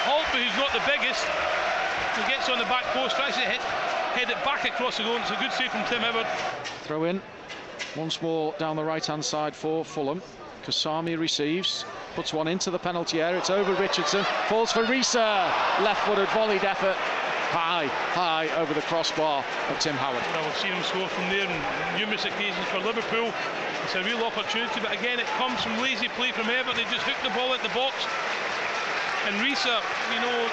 Holtby, 0.05 0.45
who's 0.45 0.57
not 0.61 0.73
the 0.73 0.85
biggest, 0.85 1.25
he 2.15 2.21
gets 2.29 2.49
on 2.49 2.59
the 2.59 2.65
back 2.65 2.85
post, 2.93 3.15
tries 3.15 3.33
to 3.33 3.41
hit, 3.41 3.61
head 4.13 4.29
it 4.29 4.37
back 4.45 4.65
across 4.65 4.97
the 4.97 5.03
goal. 5.03 5.17
It's 5.17 5.31
a 5.31 5.41
good 5.41 5.51
save 5.53 5.71
from 5.71 5.85
Tim 5.85 6.01
Howard. 6.01 6.27
Throw 6.85 7.05
in 7.05 7.21
once 7.95 8.21
more 8.21 8.53
down 8.57 8.75
the 8.75 8.83
right 8.83 9.05
hand 9.05 9.25
side 9.25 9.55
for 9.55 9.83
Fulham. 9.83 10.21
Kasami 10.61 11.17
receives, 11.17 11.85
puts 12.15 12.33
one 12.33 12.47
into 12.47 12.71
the 12.71 12.79
penalty 12.79 13.21
area. 13.21 13.37
It's 13.37 13.49
over 13.49 13.73
Richardson, 13.73 14.23
falls 14.47 14.71
for 14.71 14.83
Riise. 14.83 15.15
Left 15.83 16.01
footed 16.05 16.27
volleyed 16.29 16.63
effort. 16.63 16.95
High, 17.51 17.87
high 18.15 18.47
over 18.55 18.73
the 18.73 18.81
crossbar 18.83 19.43
of 19.69 19.79
Tim 19.79 19.95
Howard. 19.95 20.23
Well, 20.31 20.45
we've 20.45 20.55
seen 20.57 20.71
him 20.71 20.83
score 20.83 21.07
from 21.09 21.27
there 21.27 21.49
on 21.49 21.99
numerous 21.99 22.23
occasions 22.23 22.65
for 22.67 22.79
Liverpool. 22.79 23.33
It's 23.83 23.95
a 23.95 24.03
real 24.03 24.23
opportunity, 24.23 24.79
but 24.79 24.93
again, 24.93 25.19
it 25.19 25.27
comes 25.35 25.61
from 25.61 25.77
lazy 25.81 26.07
play 26.15 26.31
from 26.31 26.47
Everton. 26.47 26.77
They 26.77 26.89
just 26.89 27.03
hook 27.03 27.19
the 27.27 27.35
ball 27.35 27.53
at 27.53 27.61
the 27.61 27.73
box. 27.75 28.07
And 29.27 29.35
Riise, 29.43 29.67
you 30.15 30.21
know, 30.23 30.47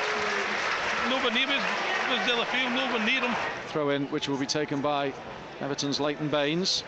nobody 1.09 1.47
near 1.47 1.55
was, 1.55 1.62
was 2.11 2.19
Deulofeu, 2.27 2.67
nobody 2.75 3.05
near 3.12 3.23
him. 3.23 3.37
Throw 3.69 3.91
in, 3.91 4.07
which 4.11 4.29
will 4.29 4.37
be 4.37 4.47
taken 4.47 4.81
by 4.81 5.12
Everton's 5.61 6.00
Leighton 6.00 6.29
Baines. 6.29 6.83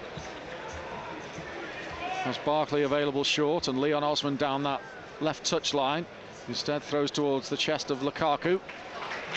Has 2.25 2.37
Barkley 2.37 2.83
available 2.83 3.25
short 3.25 3.67
and 3.67 3.81
Leon 3.81 4.05
Osman 4.05 4.37
down 4.37 4.63
that 4.65 4.83
left 5.21 5.43
touch 5.43 5.73
line. 5.73 6.05
Instead 6.49 6.83
throws 6.83 7.11
towards 7.11 7.49
the 7.49 7.57
chest 7.57 7.91
of 7.91 8.01
Lukaku. 8.01 8.61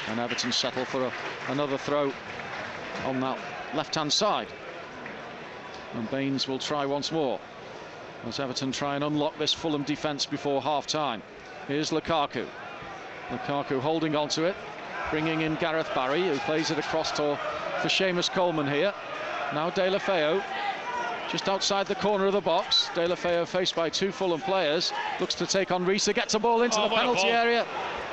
And 0.09 0.19
Everton 0.19 0.51
settle 0.51 0.83
for 0.83 1.05
a, 1.05 1.13
another 1.47 1.77
throw 1.77 2.11
on 3.05 3.21
that 3.21 3.39
left-hand 3.73 4.11
side. 4.11 4.47
And 5.93 6.11
Baines 6.11 6.45
will 6.45 6.59
try 6.59 6.85
once 6.85 7.09
more. 7.09 7.39
As 8.27 8.41
Everton 8.41 8.73
try 8.73 8.95
and 8.95 9.03
unlock 9.03 9.37
this 9.37 9.53
Fulham 9.53 9.83
defence 9.83 10.25
before 10.25 10.61
half-time. 10.61 11.21
Here's 11.69 11.91
Lukaku. 11.91 12.45
Lukaku 13.29 13.79
holding 13.79 14.15
on 14.17 14.27
to 14.29 14.43
it. 14.43 14.57
Bringing 15.09 15.41
in 15.41 15.55
Gareth 15.55 15.89
Barry, 15.95 16.27
who 16.27 16.37
plays 16.39 16.69
it 16.69 16.79
across 16.79 17.11
to, 17.11 17.39
for 17.81 17.87
Seamus 17.87 18.29
Coleman 18.29 18.67
here. 18.67 18.93
Now 19.53 19.69
Deulofeu 19.69 20.43
just 21.29 21.49
outside 21.49 21.87
the 21.87 21.95
corner 21.95 22.25
of 22.25 22.33
the 22.33 22.41
box. 22.41 22.89
Deulofeu 22.93 23.47
faced 23.47 23.75
by 23.75 23.89
two 23.89 24.11
Fulham 24.11 24.41
players. 24.41 24.91
Looks 25.19 25.35
to 25.35 25.45
take 25.47 25.71
on 25.71 25.85
Riise, 25.85 26.13
gets 26.13 26.33
a 26.33 26.39
ball 26.39 26.61
into 26.61 26.79
Oh, 26.79 26.89
the 26.89 26.95
penalty 26.95 27.27
area. 27.29 27.65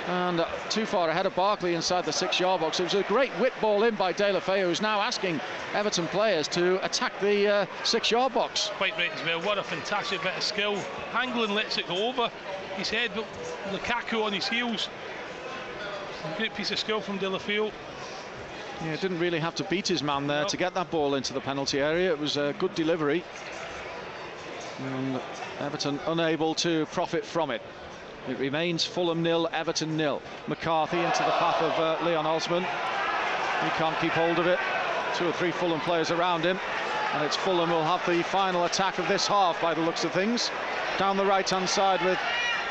And 0.06 0.40
uh, 0.40 0.46
too 0.70 0.86
far 0.86 1.10
ahead 1.10 1.26
of 1.26 1.34
Barkley 1.34 1.74
inside 1.74 2.06
the 2.06 2.12
six-yard 2.12 2.62
box. 2.62 2.80
It 2.80 2.84
was 2.84 2.94
a 2.94 3.02
great 3.02 3.30
whip 3.32 3.52
ball 3.60 3.82
in 3.84 3.94
by 3.96 4.12
Deulofeu, 4.14 4.62
who's 4.62 4.80
now 4.80 4.98
asking 5.00 5.40
Everton 5.74 6.06
players 6.08 6.48
to 6.48 6.82
attack 6.84 7.12
the 7.20 7.46
uh, 7.48 7.66
six-yard 7.84 8.32
box. 8.32 8.70
Quite 8.76 8.96
right 8.96 9.12
as 9.12 9.22
well. 9.24 9.42
What 9.42 9.58
a 9.58 9.62
fantastic 9.62 10.22
bit 10.22 10.36
of 10.36 10.42
skill. 10.42 10.76
Hangeland 11.12 11.54
lets 11.54 11.76
it 11.76 11.86
go 11.86 12.08
over 12.08 12.30
his 12.76 12.88
head, 12.88 13.10
but 13.14 13.26
Lukaku 13.72 14.24
on 14.24 14.32
his 14.32 14.48
heels. 14.48 14.88
Great 16.38 16.54
piece 16.54 16.70
of 16.70 16.78
skill 16.78 17.00
from 17.00 17.18
Deulofeu. 17.18 17.70
Yeah, 18.84 18.96
didn't 18.96 19.18
really 19.18 19.40
have 19.40 19.54
to 19.56 19.64
beat 19.64 19.88
his 19.88 20.02
man 20.02 20.26
there 20.26 20.46
to 20.46 20.56
get 20.56 20.72
that 20.74 20.90
ball 20.90 21.14
into 21.14 21.34
the 21.34 21.40
penalty 21.40 21.80
area. 21.80 22.10
It 22.10 22.18
was 22.18 22.38
a 22.38 22.54
good 22.58 22.74
delivery. 22.74 23.22
And 24.78 25.20
Everton 25.60 26.00
unable 26.06 26.54
to 26.56 26.86
profit 26.86 27.24
from 27.24 27.50
it. 27.50 27.60
It 28.28 28.38
remains 28.38 28.84
Fulham 28.84 29.22
nil, 29.22 29.48
Everton 29.52 29.96
nil. 29.96 30.22
McCarthy 30.46 30.98
into 30.98 31.22
the 31.22 31.30
path 31.32 31.60
of 31.60 31.72
uh, 31.78 32.04
Leon 32.04 32.24
Osman. 32.24 32.62
He 32.62 33.70
can't 33.70 33.98
keep 33.98 34.12
hold 34.12 34.38
of 34.38 34.46
it. 34.46 34.58
Two 35.14 35.28
or 35.28 35.32
three 35.32 35.50
Fulham 35.50 35.80
players 35.80 36.10
around 36.10 36.44
him. 36.44 36.58
And 37.12 37.24
it's 37.24 37.36
Fulham 37.36 37.70
will 37.70 37.84
have 37.84 38.04
the 38.06 38.22
final 38.22 38.64
attack 38.64 38.98
of 38.98 39.06
this 39.08 39.26
half 39.26 39.60
by 39.60 39.74
the 39.74 39.82
looks 39.82 40.04
of 40.04 40.12
things. 40.12 40.50
Down 40.96 41.18
the 41.18 41.26
right 41.26 41.48
hand 41.48 41.68
side 41.68 42.02
with 42.02 42.18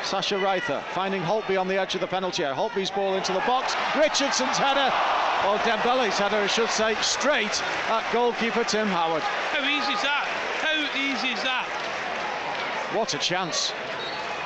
Sascha 0.01 0.42
Riether 0.42 0.82
finding 0.86 1.22
Holtby 1.22 1.60
on 1.60 1.68
the 1.68 1.78
edge 1.78 1.94
of 1.94 2.01
the 2.01 2.08
penalty 2.08 2.44
area. 2.44 2.56
Holtby's 2.56 2.89
ball 2.89 3.16
into 3.16 3.34
the 3.34 3.42
box. 3.42 3.75
Richardson's 3.96 4.58
header, 4.58 4.92
or 5.48 5.58
Dembele's 5.60 6.17
header, 6.17 6.38
I 6.38 6.48
should 6.48 6.69
say, 6.69 6.96
straight 6.96 7.62
at 7.89 8.03
goalkeeper 8.12 8.63
Tim 8.63 8.88
Howard. 8.88 9.24
How 9.24 9.63
easy 9.63 9.93
is 9.93 10.01
that? 10.01 10.25
How 10.60 11.00
easy 11.00 11.29
is 11.29 11.41
that? 11.43 11.65
What 12.93 13.13
a 13.13 13.17
chance. 13.17 13.72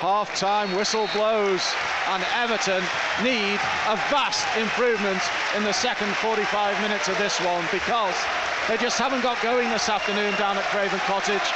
Half 0.03 0.35
time 0.37 0.75
whistle 0.75 1.09
blows, 1.13 1.63
and 2.09 2.23
Everton 2.35 2.83
need 3.23 3.59
a 3.87 3.95
vast 4.11 4.45
improvement 4.57 5.21
in 5.55 5.63
the 5.63 5.73
second 5.73 6.13
45 6.17 6.79
minutes 6.81 7.07
of 7.07 7.17
this 7.17 7.39
one 7.41 7.65
because 7.71 8.15
they 8.67 8.77
just 8.77 8.99
haven't 8.99 9.21
got 9.21 9.41
going 9.41 9.69
this 9.69 9.89
afternoon 9.89 10.33
down 10.35 10.57
at 10.57 10.63
Craven 10.65 10.99
Cottage. 11.07 11.47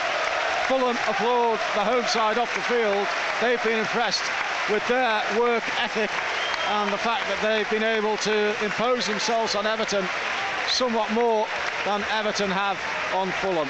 Fulham 0.68 0.98
applaud 1.08 1.60
the 1.76 1.84
home 1.84 2.06
side 2.06 2.38
off 2.38 2.54
the 2.56 2.62
field. 2.62 3.08
They've 3.40 3.64
been 3.64 3.80
impressed 3.80 4.24
with 4.70 4.86
their 4.88 5.24
work 5.40 5.64
ethic 5.80 6.12
and 6.68 6.92
the 6.92 6.98
fact 6.98 7.24
that 7.32 7.40
they've 7.42 7.70
been 7.70 7.88
able 7.88 8.18
to 8.18 8.52
impose 8.64 9.08
themselves 9.08 9.56
on 9.56 9.66
Everton 9.66 10.04
somewhat 10.68 11.12
more 11.14 11.48
than 11.86 12.04
Everton 12.12 12.52
have 12.52 12.76
on 13.16 13.32
Fulham. 13.40 13.70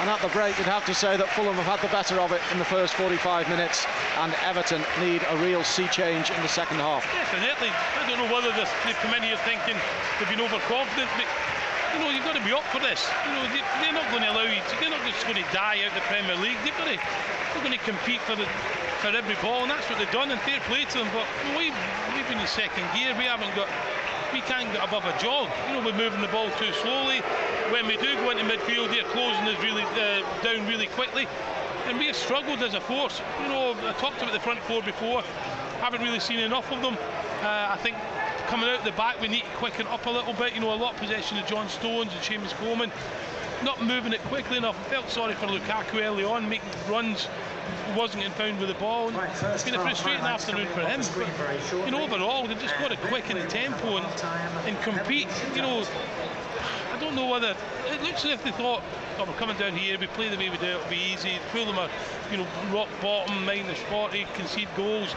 And 0.00 0.10
at 0.10 0.18
the 0.24 0.32
break, 0.32 0.56
you'd 0.58 0.66
have 0.66 0.84
to 0.86 0.94
say 0.94 1.16
that 1.16 1.28
Fulham 1.36 1.54
have 1.54 1.68
had 1.68 1.84
the 1.84 1.92
better 1.92 2.18
of 2.18 2.32
it 2.32 2.40
in 2.50 2.58
the 2.58 2.64
first 2.64 2.94
45 2.94 3.48
minutes, 3.48 3.86
and 4.18 4.32
Everton 4.42 4.82
need 4.98 5.22
a 5.30 5.36
real 5.36 5.62
sea 5.62 5.86
change 5.88 6.32
in 6.32 6.40
the 6.42 6.48
second 6.48 6.80
half. 6.80 7.04
Definitely. 7.12 7.70
I 7.70 8.08
don't 8.08 8.18
know 8.18 8.32
whether 8.32 8.50
they've 8.56 8.98
come 9.04 9.14
in 9.14 9.22
here 9.22 9.38
thinking 9.44 9.76
they've 10.18 10.32
been 10.32 10.40
overconfident, 10.40 11.12
but 11.14 11.28
you 11.94 12.00
know, 12.00 12.10
you've 12.10 12.26
got 12.26 12.34
to 12.34 12.42
be 12.42 12.50
up 12.50 12.66
for 12.74 12.80
this. 12.80 13.06
You 13.28 13.32
know, 13.38 13.44
they, 13.54 13.62
they're 13.84 13.94
not 13.94 14.08
going 14.10 14.26
to 14.26 14.32
allow 14.32 14.48
you 14.48 14.58
to, 14.58 14.72
they're 14.80 14.90
not 14.90 15.04
just 15.06 15.22
going 15.28 15.38
to 15.38 15.48
die 15.54 15.84
out 15.86 15.94
the 15.94 16.02
Premier 16.10 16.34
League. 16.34 16.58
They've 16.66 16.74
got 16.74 16.90
to, 16.90 16.98
they're 16.98 17.62
going 17.62 17.76
to 17.76 17.84
compete 17.86 18.18
for 18.26 18.34
the, 18.34 18.48
for 19.04 19.14
every 19.14 19.36
ball, 19.44 19.60
and 19.60 19.70
that's 19.70 19.84
what 19.90 19.98
they've 19.98 20.10
done, 20.10 20.30
and 20.30 20.40
fair 20.40 20.60
play 20.60 20.86
to 20.86 20.96
them. 21.04 21.08
But 21.12 21.28
we, 21.52 21.68
we've 22.16 22.26
been 22.26 22.40
in 22.40 22.46
second 22.46 22.88
gear, 22.96 23.12
we 23.18 23.28
haven't 23.28 23.54
got, 23.54 23.68
we 24.32 24.40
can't 24.40 24.72
get 24.72 24.80
above 24.80 25.04
a 25.04 25.12
jog. 25.20 25.50
You 25.68 25.74
know, 25.74 25.84
we're 25.84 25.92
moving 25.92 26.22
the 26.22 26.32
ball 26.32 26.48
too 26.56 26.72
slowly. 26.80 27.20
When 27.68 27.86
we 27.86 27.98
do 27.98 28.14
go 28.24 28.30
into 28.30 28.44
midfield, 28.44 28.88
they're 28.88 29.04
closing 29.12 29.44
us 29.44 29.62
really 29.62 29.82
uh, 30.00 30.24
down 30.40 30.66
really 30.66 30.86
quickly. 30.86 31.28
And 31.84 31.98
we 31.98 32.06
have 32.06 32.16
struggled 32.16 32.62
as 32.62 32.72
a 32.72 32.80
force. 32.80 33.20
You 33.42 33.48
know, 33.48 33.76
I 33.86 33.92
talked 34.00 34.22
about 34.22 34.32
the 34.32 34.40
front 34.40 34.60
four 34.60 34.80
before. 34.80 35.20
Haven't 35.84 36.00
really 36.00 36.20
seen 36.20 36.38
enough 36.38 36.72
of 36.72 36.80
them. 36.80 36.96
Uh, 37.42 37.76
I 37.76 37.78
think 37.82 37.98
coming 38.46 38.70
out 38.70 38.84
the 38.84 38.92
back, 38.92 39.20
we 39.20 39.28
need 39.28 39.44
to 39.44 39.56
quicken 39.58 39.86
up 39.88 40.06
a 40.06 40.10
little 40.10 40.32
bit. 40.32 40.54
You 40.54 40.62
know, 40.62 40.72
a 40.72 40.80
lot 40.80 40.94
of 40.94 41.00
possession 41.00 41.36
of 41.36 41.46
John 41.46 41.68
Stones 41.68 42.10
and 42.14 42.22
Seamus 42.22 42.54
Coleman. 42.54 42.90
Not 43.62 43.84
moving 43.84 44.14
it 44.14 44.22
quickly 44.24 44.56
enough. 44.56 44.78
I 44.86 44.88
felt 44.88 45.10
sorry 45.10 45.34
for 45.34 45.46
Lukaku 45.46 46.00
early 46.02 46.24
on, 46.24 46.48
making 46.48 46.70
runs. 46.88 47.28
Wasn't 47.96 48.22
getting 48.22 48.36
found 48.36 48.58
with 48.58 48.68
the 48.68 48.74
ball. 48.74 49.08
And 49.08 49.16
it's 49.54 49.64
been 49.64 49.74
a 49.74 49.80
frustrating 49.80 50.24
afternoon 50.24 50.66
for 50.68 50.80
him. 50.80 51.00
But, 51.16 51.86
you 51.86 51.90
know, 51.90 52.02
overall, 52.02 52.46
they've 52.46 52.60
just 52.60 52.76
got 52.78 52.90
to 52.90 52.96
quicken 52.96 53.38
the 53.38 53.46
tempo 53.46 53.98
and, 53.98 54.06
and 54.66 54.80
compete. 54.82 55.28
You 55.54 55.62
know, 55.62 55.86
I 56.92 56.98
don't 56.98 57.14
know 57.14 57.26
whether 57.28 57.56
it 57.86 58.02
looks 58.02 58.24
as 58.24 58.32
if 58.32 58.44
they 58.44 58.52
thought, 58.52 58.82
oh, 59.18 59.24
we're 59.24 59.32
coming 59.34 59.56
down 59.56 59.76
here, 59.76 59.98
we 59.98 60.06
play 60.08 60.28
the 60.28 60.36
way 60.36 60.50
we 60.50 60.56
do, 60.58 60.66
it'll 60.66 60.88
be 60.88 60.96
easy. 60.96 61.38
Fulham 61.52 61.74
them 61.74 61.78
are, 61.78 61.90
you 62.30 62.38
know, 62.38 62.46
rock 62.72 62.88
bottom, 63.02 63.44
minus 63.44 63.78
40, 63.90 64.26
concede 64.34 64.68
goals. 64.76 65.14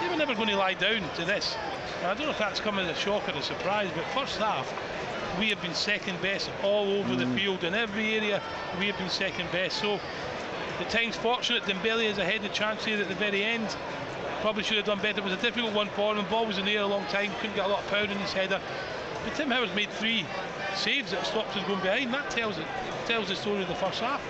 They 0.00 0.08
were 0.08 0.16
never 0.16 0.34
going 0.34 0.48
to 0.48 0.56
lie 0.56 0.74
down 0.74 1.02
to 1.16 1.24
this. 1.24 1.56
I 2.02 2.14
don't 2.14 2.26
know 2.26 2.30
if 2.30 2.38
that's 2.38 2.60
come 2.60 2.78
as 2.78 2.88
a 2.88 2.98
shock 2.98 3.28
or 3.28 3.32
a 3.32 3.42
surprise, 3.42 3.90
but 3.94 4.04
first 4.06 4.38
half, 4.38 4.72
we 5.38 5.50
have 5.50 5.60
been 5.62 5.74
second 5.74 6.20
best 6.20 6.50
all 6.62 6.90
over 6.92 7.14
the 7.14 7.26
field. 7.28 7.64
In 7.64 7.74
every 7.74 8.14
area, 8.14 8.42
we 8.78 8.86
have 8.86 8.98
been 8.98 9.10
second 9.10 9.50
best. 9.52 9.78
So, 9.78 10.00
the 10.80 10.86
time's 10.86 11.16
fortunate. 11.16 11.62
Dembele 11.64 12.08
has 12.08 12.18
a 12.18 12.24
headed 12.24 12.52
chance 12.52 12.84
here 12.84 12.98
at 12.98 13.08
the 13.08 13.14
very 13.14 13.44
end. 13.44 13.68
Probably 14.40 14.62
should 14.62 14.78
have 14.78 14.86
done 14.86 14.98
better. 14.98 15.20
It 15.20 15.24
was 15.24 15.34
a 15.34 15.42
difficult 15.42 15.74
one 15.74 15.88
for 15.88 16.16
him. 16.16 16.24
Ball 16.30 16.46
was 16.46 16.56
in 16.56 16.64
the 16.64 16.74
air 16.76 16.82
a 16.82 16.86
long 16.86 17.04
time. 17.06 17.30
Couldn't 17.40 17.56
get 17.56 17.66
a 17.66 17.68
lot 17.68 17.80
of 17.80 17.86
power 17.88 18.04
in 18.04 18.16
his 18.16 18.32
header. 18.32 18.60
But 19.24 19.34
Tim 19.34 19.50
Howard's 19.50 19.74
made 19.74 19.90
three 19.90 20.24
saves 20.74 21.10
that 21.10 21.26
stopped 21.26 21.54
us 21.54 21.66
going 21.66 21.82
behind. 21.82 22.14
That 22.14 22.30
tells 22.30 22.58
it 22.58 22.66
tells 23.06 23.28
the 23.28 23.36
story 23.36 23.60
of 23.60 23.68
the 23.68 23.74
first 23.74 24.00
half. 24.00 24.22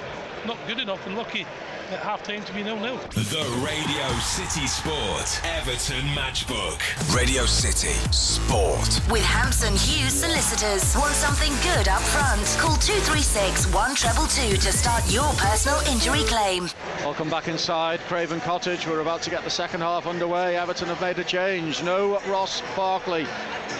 Not 0.44 0.58
good 0.66 0.80
enough 0.80 1.06
and 1.06 1.16
lucky 1.16 1.46
at 1.92 1.98
half 2.00 2.22
time 2.22 2.44
to 2.44 2.52
be 2.52 2.62
nil-nil. 2.62 2.96
The 3.14 3.62
Radio 3.64 4.08
City 4.20 4.66
Sport 4.66 5.40
Everton 5.44 6.04
Matchbook. 6.14 6.80
Radio 7.14 7.46
City 7.46 7.94
Sport. 8.12 9.00
With 9.10 9.22
Hampson 9.22 9.74
Hughes 9.74 10.12
Solicitors. 10.12 10.96
Want 10.96 11.14
something 11.14 11.52
good 11.62 11.88
up 11.88 12.02
front? 12.02 12.44
Call 12.58 12.76
236 12.76 13.72
1222 13.72 14.56
to 14.58 14.72
start 14.72 15.02
your 15.12 15.32
personal 15.34 15.80
injury 15.92 16.24
claim. 16.28 16.68
Welcome 17.00 17.28
back 17.28 17.48
inside 17.48 18.00
Craven 18.00 18.40
Cottage. 18.40 18.86
We're 18.86 19.00
about 19.00 19.22
to 19.22 19.30
get 19.30 19.42
the 19.42 19.50
second 19.50 19.80
half 19.80 20.06
underway. 20.06 20.56
Everton 20.56 20.88
have 20.88 21.00
made 21.00 21.18
a 21.18 21.24
change. 21.24 21.82
No 21.82 22.20
Ross 22.28 22.62
Barkley 22.76 23.26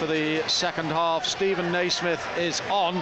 for 0.01 0.07
the 0.07 0.41
second 0.47 0.87
half. 0.87 1.25
Steven 1.25 1.71
Naismith 1.71 2.25
is 2.37 2.61
on. 2.71 2.95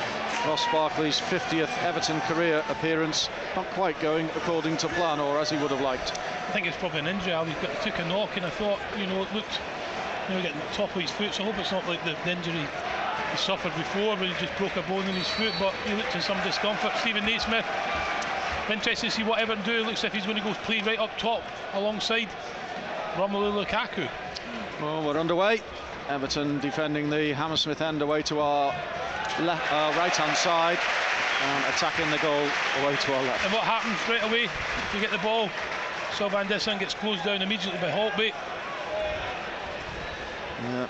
Ross 0.46 0.66
Barkley's 0.72 1.20
50th 1.20 1.70
Everton 1.84 2.20
career 2.22 2.64
appearance. 2.70 3.30
Not 3.56 3.70
quite 3.72 4.00
going 4.02 4.30
according 4.36 4.78
to 4.78 4.88
plan 5.00 5.20
or 5.22 5.40
as 5.40 5.50
he 5.50 5.58
would 5.58 5.72
have 5.72 5.80
liked. 5.80 6.12
I 6.50 6.52
think 6.52 6.68
it's 6.68 6.76
probably 6.76 7.00
an 7.00 7.08
injury. 7.08 7.32
Got 7.32 7.82
took 7.82 7.98
a 8.00 8.06
knock, 8.06 8.36
and 8.36 8.46
I 8.46 8.50
thought, 8.50 8.80
you 9.00 9.08
know, 9.08 9.24
it 9.24 9.34
looked, 9.34 9.60
you 10.28 10.36
know, 10.36 10.42
getting 10.42 10.60
the 10.60 10.76
top 10.76 10.94
of 10.94 11.02
his 11.02 11.10
foot. 11.10 11.34
So 11.34 11.44
I 11.44 11.46
hope 11.48 11.58
it's 11.58 11.72
not 11.72 11.88
like 11.88 12.04
the, 12.04 12.16
the 12.26 12.32
injury 12.32 12.60
he 13.32 13.38
suffered 13.38 13.74
before, 13.76 14.18
where 14.18 14.28
he 14.28 14.36
just 14.46 14.56
broke 14.58 14.76
a 14.76 14.82
bone 14.84 15.08
in 15.08 15.16
his 15.16 15.30
foot. 15.30 15.54
But 15.58 15.74
he 15.88 15.94
looked 15.96 16.14
in 16.16 16.22
some 16.22 16.38
discomfort. 16.44 16.92
Steven 17.00 17.24
Naismith 17.24 17.66
interested 18.70 19.10
to 19.10 19.12
see 19.12 19.24
what 19.24 19.40
Everton 19.40 19.64
do. 19.64 19.84
Looks 19.86 20.04
like 20.04 20.12
he's 20.12 20.26
going 20.26 20.38
to 20.38 20.44
go 20.44 20.54
play 20.68 20.82
right 20.82 21.00
up 21.00 21.18
top 21.18 21.44
alongside 21.74 22.28
Romelu 23.16 23.64
Lukaku. 23.64 24.10
Well, 24.82 25.02
we're 25.02 25.18
underway. 25.18 25.62
Everton 26.10 26.60
defending 26.60 27.10
the 27.10 27.32
Hammersmith 27.34 27.82
end 27.82 28.02
away 28.02 28.22
to 28.24 28.40
our 28.42 28.76
left, 29.40 29.72
uh, 29.72 29.94
right-hand 29.98 30.36
side 30.36 30.80
and 31.42 31.66
attacking 31.66 32.10
the 32.12 32.18
goal 32.18 32.48
away 32.82 32.96
to 32.96 33.16
our 33.16 33.24
left. 33.24 33.44
And 33.46 33.54
what 33.54 33.64
happens 33.64 33.98
straight 34.02 34.24
away? 34.24 34.50
You 34.94 35.02
get 35.02 35.12
the 35.12 35.18
ball. 35.20 35.50
Sylvain 36.14 36.48
Distin 36.48 36.80
gets 36.80 36.94
closed 36.94 37.24
down 37.24 37.42
immediately 37.42 37.80
by 37.80 37.90
Holtby. 37.90 38.34
Yeah. 40.64 40.88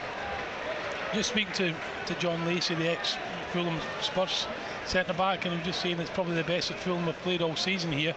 Just 1.14 1.30
speaking 1.30 1.54
to, 1.54 1.74
to 2.08 2.20
John 2.20 2.46
Lacy, 2.46 2.76
the 2.76 2.90
ex 2.90 3.18
Fulham 3.52 3.80
Spurs 4.02 4.48
centre 4.86 5.14
back, 5.14 5.46
and 5.46 5.54
I'm 5.54 5.64
just 5.64 5.82
saying 5.82 6.00
it's 6.00 6.10
probably 6.10 6.36
the 6.36 6.44
best 6.44 6.70
that 6.70 6.80
Fulham 6.80 7.04
have 7.04 7.20
played 7.20 7.42
all 7.42 7.56
season 7.56 7.92
here. 7.92 8.16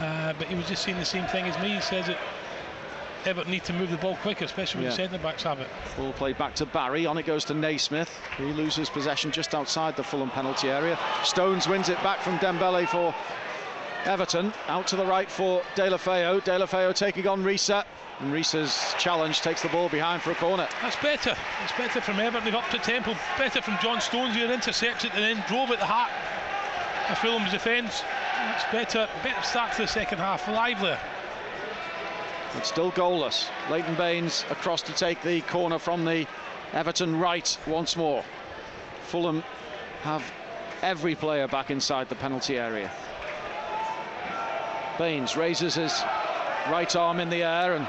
Uh, 0.00 0.32
but 0.38 0.48
he 0.48 0.54
was 0.54 0.66
just 0.66 0.82
saying 0.82 0.98
the 0.98 1.04
same 1.04 1.26
thing 1.26 1.44
as 1.44 1.58
me. 1.62 1.74
He 1.74 1.80
says 1.80 2.06
that 2.06 2.18
Everton 3.24 3.52
need 3.52 3.64
to 3.64 3.72
move 3.72 3.90
the 3.90 3.96
ball 3.96 4.16
quicker, 4.16 4.44
especially 4.44 4.78
when 4.80 4.84
Yeah. 4.84 4.90
the 4.90 4.96
centre 4.96 5.18
backs 5.18 5.42
have 5.44 5.60
it. 5.60 5.68
Ball 5.96 6.12
played 6.12 6.38
back 6.38 6.54
to 6.56 6.66
Barry. 6.66 7.06
On 7.06 7.16
it 7.18 7.26
goes 7.26 7.44
to 7.46 7.54
Naismith. 7.54 8.10
He 8.36 8.44
loses 8.44 8.88
possession 8.90 9.30
just 9.30 9.54
outside 9.54 9.96
the 9.96 10.02
Fulham 10.02 10.30
penalty 10.30 10.70
area. 10.70 10.98
Stones 11.24 11.68
wins 11.68 11.88
it 11.88 12.02
back 12.02 12.20
from 12.20 12.38
Dembele 12.38 12.86
for 12.88 13.14
Everton. 14.04 14.52
Out 14.68 14.86
to 14.88 14.96
the 14.96 15.04
right 15.06 15.30
for 15.30 15.62
Deulofeu. 15.76 16.42
De 16.44 16.58
La 16.58 16.66
Feo 16.66 16.92
taking 16.92 17.26
on 17.28 17.44
Riise. 17.44 17.84
And 18.20 18.32
Riise's 18.32 18.94
challenge 18.98 19.40
takes 19.40 19.62
the 19.62 19.68
ball 19.68 19.88
behind 19.88 20.22
for 20.22 20.30
a 20.32 20.34
corner. 20.34 20.68
That's 20.80 20.96
better. 20.96 21.36
It's 21.64 21.72
better 21.78 22.00
from 22.00 22.20
Everton. 22.20 22.44
They've 22.44 22.54
upped 22.54 22.72
the 22.72 22.78
tempo. 22.78 23.16
Better 23.38 23.62
from 23.62 23.78
John 23.82 24.00
Stones 24.00 24.36
who 24.36 24.44
intercepts 24.44 25.04
it 25.04 25.12
and 25.14 25.22
then 25.22 25.44
drove 25.48 25.70
at 25.70 25.78
the 25.78 25.86
heart 25.86 26.10
of 27.08 27.18
Fulham's 27.18 27.52
defence. 27.52 28.02
It's 28.56 28.64
better. 28.72 29.08
Better 29.22 29.42
start 29.42 29.72
to 29.72 29.82
the 29.82 29.88
second 29.88 30.18
half. 30.18 30.46
Livelier. 30.48 30.98
It's 32.56 32.68
still 32.68 32.92
goalless. 32.92 33.48
Leighton 33.70 33.94
Baines 33.94 34.44
across 34.50 34.82
to 34.82 34.92
take 34.92 35.22
the 35.22 35.40
corner 35.42 35.78
from 35.78 36.04
the 36.04 36.26
Everton 36.72 37.18
right 37.18 37.58
once 37.66 37.96
more. 37.96 38.24
Fulham 39.04 39.42
have 40.02 40.22
every 40.82 41.14
player 41.14 41.48
back 41.48 41.70
inside 41.70 42.08
the 42.08 42.14
penalty 42.14 42.58
area. 42.58 42.90
Baines 44.98 45.36
raises 45.36 45.74
his 45.74 46.02
right 46.70 46.94
arm 46.94 47.20
in 47.20 47.30
the 47.30 47.42
air 47.42 47.74
and 47.74 47.86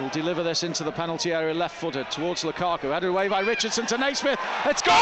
will 0.00 0.08
deliver 0.10 0.42
this 0.42 0.62
into 0.62 0.84
the 0.84 0.92
penalty 0.92 1.32
area 1.32 1.54
left-footed 1.54 2.10
towards 2.10 2.42
Lukaku. 2.42 2.92
Headed 2.92 3.10
away 3.10 3.28
by 3.28 3.40
Richardson 3.40 3.86
to 3.86 3.98
Naismith. 3.98 4.38
It's 4.64 4.82
goal! 4.82 4.94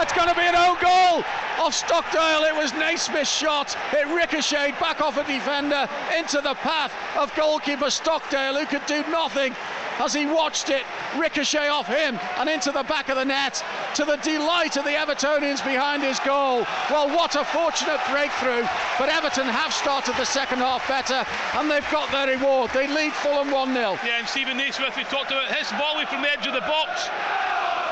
It's 0.00 0.12
going 0.12 0.28
to 0.28 0.34
be 0.34 0.42
an 0.42 0.54
own 0.54 0.76
goal 0.80 1.24
off 1.58 1.74
Stockdale. 1.74 2.44
It 2.44 2.54
was 2.54 2.72
Naismith's 2.74 3.30
shot. 3.30 3.76
It 3.92 4.06
ricocheted 4.08 4.78
back 4.78 5.00
off 5.00 5.16
a 5.16 5.24
defender 5.24 5.88
into 6.16 6.40
the 6.40 6.54
path 6.54 6.92
of 7.16 7.34
goalkeeper 7.34 7.90
Stockdale, 7.90 8.54
who 8.54 8.66
could 8.66 8.86
do 8.86 9.02
nothing 9.10 9.54
as 9.98 10.12
he 10.12 10.26
watched 10.26 10.70
it 10.70 10.84
ricochet 11.16 11.68
off 11.68 11.86
him 11.86 12.18
and 12.36 12.48
into 12.48 12.70
the 12.72 12.82
back 12.84 13.08
of 13.08 13.16
the 13.16 13.24
net 13.24 13.64
to 13.94 14.04
the 14.04 14.16
delight 14.16 14.76
of 14.76 14.84
the 14.84 14.90
Evertonians 14.90 15.64
behind 15.64 16.02
his 16.02 16.20
goal. 16.20 16.66
Well, 16.90 17.08
what 17.08 17.34
a 17.36 17.44
fortunate 17.44 18.00
breakthrough. 18.10 18.66
But 18.98 19.08
Everton 19.08 19.46
have 19.46 19.72
started 19.72 20.14
the 20.16 20.26
second 20.26 20.58
half 20.58 20.86
better 20.88 21.24
and 21.54 21.70
they've 21.70 21.90
got 21.90 22.10
their 22.12 22.28
reward. 22.28 22.70
They 22.72 22.86
lead 22.88 23.12
Fulham 23.12 23.50
1 23.50 23.72
0. 23.72 23.98
Yeah, 24.04 24.18
and 24.18 24.28
Steven 24.28 24.56
Naismith, 24.56 24.96
we 24.96 25.04
talked 25.04 25.30
about 25.30 25.48
his 25.52 25.70
volley 25.72 26.06
from 26.06 26.22
the 26.22 26.30
edge 26.30 26.46
of 26.46 26.52
the 26.52 26.66
box. 26.68 27.08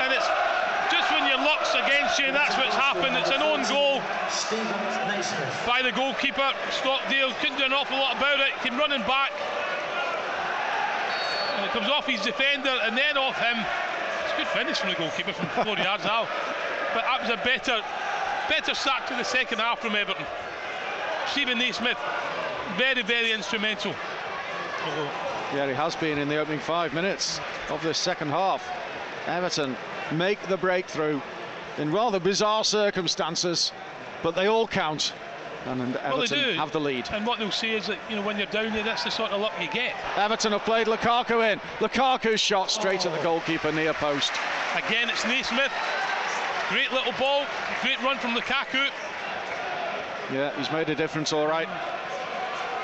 And 0.01 0.13
it's 0.13 0.29
just 0.93 1.11
when 1.11 1.27
your 1.27 1.39
luck's 1.39 1.73
against 1.75 2.19
you, 2.19 2.31
that's 2.33 2.57
what's 2.57 2.77
happened. 2.77 3.17
It's 3.17 3.31
an 3.31 3.41
own 3.41 3.65
goal 3.65 4.03
by 5.67 5.81
the 5.81 5.93
goalkeeper. 5.93 6.53
Stockdale 6.71 7.33
couldn't 7.41 7.59
do 7.59 7.65
an 7.65 7.73
awful 7.73 7.97
lot 7.97 8.17
about 8.17 8.41
it. 8.41 8.53
Came 8.63 8.77
running 8.77 9.03
back. 9.03 9.33
Comes 11.75 11.89
off 11.89 12.07
his 12.07 12.21
defender 12.21 12.71
and 12.85 12.97
then 12.97 13.19
off 13.19 13.37
him. 13.37 13.59
It's 14.23 14.33
a 14.33 14.37
good 14.37 14.47
finish 14.47 14.79
from 14.79 14.91
the 14.91 14.95
goalkeeper 14.95 15.33
from 15.33 15.49
four 15.65 15.77
yards 15.77 16.05
out. 16.05 16.29
But 16.95 17.03
that 17.03 17.21
was 17.21 17.31
a 17.31 17.37
better, 17.39 17.83
better 18.49 18.77
start 18.77 19.09
to 19.09 19.17
the 19.17 19.25
second 19.25 19.59
half 19.59 19.81
from 19.81 19.97
Everton. 19.97 20.25
Steven 21.27 21.59
Naismith, 21.59 21.99
very, 22.77 23.03
very 23.03 23.33
instrumental. 23.33 23.93
Yeah, 25.53 25.67
he 25.67 25.75
has 25.75 25.97
been 25.97 26.17
in 26.17 26.29
the 26.29 26.37
opening 26.37 26.61
five 26.61 26.95
minutes 26.95 27.41
of 27.71 27.83
this 27.83 27.99
second 27.99 28.29
half. 28.29 28.65
Everton 29.27 29.77
make 30.13 30.41
the 30.47 30.57
breakthrough 30.57 31.21
in 31.79 31.91
rather 31.91 32.21
bizarre 32.21 32.63
circumstances, 32.63 33.73
but 34.23 34.37
they 34.37 34.47
all 34.47 34.69
count. 34.69 35.13
And, 35.67 35.95
Well, 35.95 36.23
Everton 36.23 36.39
do. 36.39 36.53
have 36.59 36.73
the 36.73 36.81
lead. 36.81 37.09
And 37.11 37.27
what 37.27 37.39
they'll 37.39 37.51
see 37.51 37.73
is 37.75 37.87
that 37.87 37.99
you 38.11 38.17
know 38.17 38.23
when 38.23 38.37
you're 38.37 38.47
down 38.47 38.73
there, 38.73 38.83
that's 38.83 39.05
the 39.05 39.11
sort 39.11 39.31
of 39.31 39.41
luck 39.41 39.53
you 39.61 39.69
get. 39.69 39.95
Everton 40.17 40.53
have 40.53 40.63
played 40.65 40.87
Lukaku 40.87 41.53
in. 41.53 41.59
Lukaku's 41.81 42.41
shot 42.41 42.71
straight 42.71 43.07
at 43.07 43.13
the 43.17 43.23
goalkeeper 43.23 43.73
near 43.73 43.95
post. 43.95 44.33
Again, 44.75 45.09
it's 45.09 45.25
Naismith. 45.25 45.73
Great 46.69 46.93
little 46.93 47.13
ball, 47.19 47.47
great 47.83 48.01
run 48.03 48.19
from 48.19 48.33
Lukaku. 48.35 48.89
Yeah, 50.33 50.55
he's 50.57 50.71
made 50.73 50.89
a 50.89 50.95
difference, 50.95 51.33
all 51.33 51.47
right. 51.47 51.69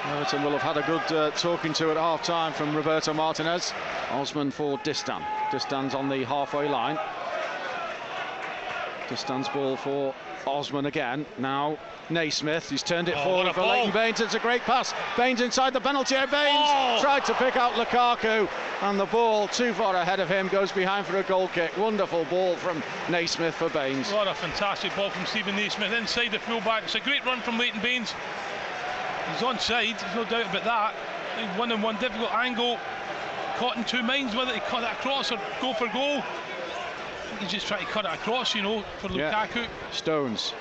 Everton 0.06 0.42
will 0.42 0.52
have 0.56 0.62
had 0.62 0.76
a 0.78 0.86
good 0.86 1.12
uh, 1.16 1.30
talking 1.32 1.72
to 1.74 1.90
at 1.90 1.96
half 1.96 2.22
time 2.22 2.52
from 2.52 2.74
Roberto 2.74 3.12
Martinez. 3.12 3.72
Osman 4.10 4.50
for 4.50 4.78
Distin. 4.78 5.22
Distin's 5.50 5.94
on 5.94 6.08
the 6.08 6.24
halfway 6.24 6.68
line. 6.68 6.98
Distin's 9.10 9.48
ball 9.48 9.76
for 9.76 10.14
Osman 10.46 10.86
again. 10.86 11.26
Now 11.36 11.76
Naismith. 12.08 12.70
He's 12.70 12.82
turned 12.82 13.08
it 13.08 13.16
Oh, 13.18 13.24
forward 13.24 13.54
for. 13.54 13.62
Leighton 13.62 13.90
Baines. 13.90 14.20
It's 14.20 14.34
a 14.34 14.38
great 14.38 14.62
pass. 14.62 14.94
Baines 15.16 15.40
inside 15.40 15.72
the 15.72 15.80
penalty 15.80 16.14
area. 16.14 16.28
Baines 16.28 16.56
Oh. 16.56 16.98
tried 17.02 17.24
to 17.26 17.34
pick 17.34 17.56
out 17.56 17.72
Lukaku, 17.74 18.48
and 18.82 18.98
the 18.98 19.06
ball 19.06 19.48
too 19.48 19.74
far 19.74 19.96
ahead 19.96 20.20
of 20.20 20.28
him 20.28 20.46
goes 20.48 20.70
behind 20.72 21.06
for 21.06 21.18
a 21.18 21.22
goal 21.24 21.48
kick. 21.48 21.76
Wonderful 21.76 22.24
ball 22.26 22.56
from 22.56 22.82
Naismith 23.08 23.54
for 23.56 23.68
Baines. 23.68 24.12
What 24.12 24.28
a 24.28 24.34
fantastic 24.34 24.94
ball 24.96 25.10
from 25.10 25.26
Steven 25.26 25.56
Naismith 25.56 25.92
inside 25.92 26.30
the 26.30 26.38
fullback. 26.38 26.84
It's 26.84 26.94
a 26.94 27.00
great 27.00 27.24
run 27.26 27.40
from 27.40 27.58
Leighton 27.58 27.80
Baines. 27.80 28.14
He's 29.32 29.42
onside, 29.42 29.98
there's 30.00 30.14
no 30.14 30.24
doubt 30.24 30.46
about 30.54 30.64
that. 30.64 30.94
One 31.58 31.72
in 31.72 31.82
one 31.82 31.96
difficult 31.96 32.32
angle. 32.32 32.78
Caught 33.56 33.76
in 33.76 33.84
two 33.84 34.02
minds 34.02 34.34
whether 34.34 34.52
to 34.52 34.60
cut 34.60 34.82
it 34.84 34.92
across 34.92 35.30
or 35.32 35.38
go 35.60 35.74
for 35.74 35.88
goal. 35.88 36.22
He's 37.38 37.50
just 37.50 37.66
trying 37.66 37.84
to 37.86 37.92
cut 37.92 38.04
it 38.04 38.12
across, 38.12 38.54
you 38.54 38.62
know, 38.62 38.82
for 38.98 39.10
Yeah. 39.12 39.32
Lukaku. 39.46 39.66
Stones 39.92 40.54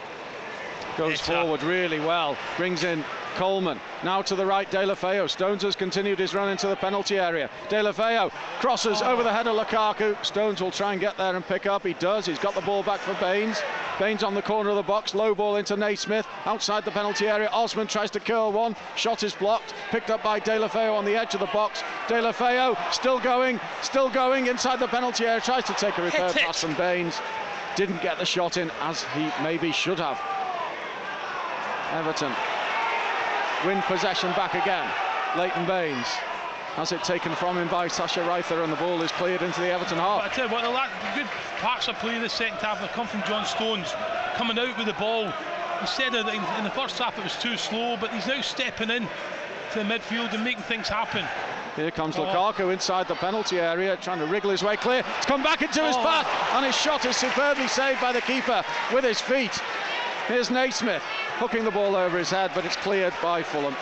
goes 0.98 1.14
It's 1.14 1.22
forward 1.22 1.64
really 1.64 2.00
well, 2.00 2.38
brings 2.58 2.84
in 2.84 3.04
Coleman. 3.36 3.80
Now 4.04 4.22
to 4.22 4.36
the 4.36 4.46
right, 4.46 4.70
Deulofeu. 4.70 5.30
Stones 5.30 5.64
has 5.64 5.76
continued 5.76 6.20
his 6.20 6.34
run 6.34 6.50
into 6.50 6.68
the 6.68 6.76
penalty 6.76 7.18
area. 7.18 7.50
Deulofeu 7.70 8.32
crosses 8.60 9.02
over 9.02 9.24
the 9.24 9.32
head 9.32 9.48
of 9.48 9.56
Lukaku. 9.56 10.24
Stones 10.26 10.62
will 10.62 10.72
try 10.72 10.94
and 10.94 11.02
get 11.02 11.18
there 11.18 11.36
and 11.36 11.46
pick 11.46 11.66
up. 11.66 11.86
He 11.86 11.94
does. 11.94 12.26
He's 12.26 12.40
got 12.40 12.56
the 12.56 12.62
ball 12.62 12.84
back 12.84 13.00
for 13.00 13.14
Baines. 13.16 13.62
Baines 14.00 14.24
on 14.24 14.34
the 14.34 14.42
corner 14.42 14.70
of 14.70 14.76
the 14.76 14.84
box. 14.84 15.14
Low 15.14 15.36
ball 15.36 15.58
into 15.58 15.76
Naismith. 15.76 16.28
Outside 16.46 16.86
the 16.86 16.92
penalty 16.92 17.28
area. 17.28 17.50
Osman 17.52 17.88
tries 17.88 18.12
to 18.12 18.20
curl 18.20 18.52
one. 18.52 18.76
Shot 18.96 19.24
is 19.24 19.34
blocked. 19.34 19.74
Picked 19.92 20.10
up 20.10 20.24
by 20.24 20.40
Deulofeu 20.40 20.94
on 20.94 21.06
the 21.06 21.16
edge 21.16 21.34
of 21.34 21.40
the 21.40 21.48
box. 21.48 21.84
Deulofeu 22.08 22.78
still 22.94 23.20
going. 23.20 23.60
Still 23.82 24.10
going 24.10 24.48
inside 24.48 24.80
the 24.80 24.88
penalty 24.88 25.26
area. 25.26 25.42
Tries 25.42 25.64
to 25.66 25.74
take 25.74 25.98
a 25.98 26.06
it. 26.06 26.14
pass 26.14 26.62
from 26.62 26.74
Baines. 26.76 27.20
Didn't 27.76 28.02
get 28.02 28.18
the 28.18 28.26
shot 28.26 28.58
in 28.58 28.72
as 28.82 29.04
he 29.16 29.30
maybe 29.44 29.72
should 29.72 30.00
have. 30.00 30.20
Everton 31.94 32.32
win 33.66 33.82
possession 33.84 34.32
back 34.32 34.54
again. 34.54 34.90
Leighton 35.38 35.66
Baines 35.66 36.08
has 36.76 36.92
it 36.92 37.04
taken 37.04 37.34
from 37.36 37.58
him 37.58 37.68
by 37.68 37.88
Sascha 37.88 38.26
Riether 38.26 38.64
and 38.64 38.72
the 38.72 38.78
ball 38.78 39.02
is 39.02 39.12
cleared 39.14 39.42
into 39.42 39.60
the 39.60 39.72
Everton 39.72 39.98
But 39.98 40.22
half. 40.22 40.32
I 40.32 40.36
tell 40.36 40.48
you 40.48 40.54
what, 40.54 40.64
the 40.64 41.20
good 41.20 41.30
parts 41.60 41.88
of 41.88 41.96
play 41.98 42.18
this 42.20 42.34
second 42.34 42.58
half 42.58 42.78
have 42.80 42.92
come 42.92 43.08
from 43.08 43.24
John 43.24 43.46
Stones 43.46 43.94
coming 44.36 44.58
out 44.58 44.78
with 44.78 44.88
the 44.88 44.94
ball. 44.94 45.32
Instead 45.82 46.16
of 46.16 46.28
in, 46.28 46.44
in 46.58 46.64
the 46.64 46.72
first 46.72 46.98
half 46.98 47.18
it 47.18 47.24
was 47.24 47.36
too 47.38 47.58
slow, 47.58 47.98
but 48.00 48.12
he's 48.14 48.28
now 48.28 48.42
stepping 48.42 48.90
in 48.90 49.08
to 49.74 49.80
the 49.80 49.86
midfield 49.86 50.34
and 50.34 50.44
making 50.44 50.64
things 50.64 50.88
happen. 50.88 51.26
Here 51.76 51.92
comes 51.92 52.18
Oh. 52.18 52.26
Lukaku 52.26 52.74
inside 52.74 53.08
the 53.08 53.16
penalty 53.16 53.60
area, 53.60 53.96
trying 53.98 54.20
to 54.20 54.26
wriggle 54.26 54.50
his 54.52 54.64
way 54.64 54.76
clear. 54.76 55.04
It's 55.18 55.26
come 55.26 55.44
back 55.44 55.62
into 55.62 55.82
his 55.82 55.96
Oh. 55.96 56.04
path, 56.04 56.28
and 56.54 56.66
his 56.66 56.76
shot 56.76 57.06
is 57.06 57.16
superbly 57.16 57.68
saved 57.68 58.02
by 58.02 58.12
the 58.12 58.22
keeper 58.22 58.64
with 58.92 59.04
his 59.04 59.22
feet. 59.22 59.58
Here's 60.30 60.52
Naismith 60.52 61.02
hooking 61.40 61.64
the 61.66 61.72
ball 61.72 61.96
over 61.96 62.16
his 62.16 62.30
head, 62.30 62.52
but 62.54 62.64
it's 62.64 62.76
cleared 62.76 63.16
by 63.20 63.42
Fulham. 63.42 63.76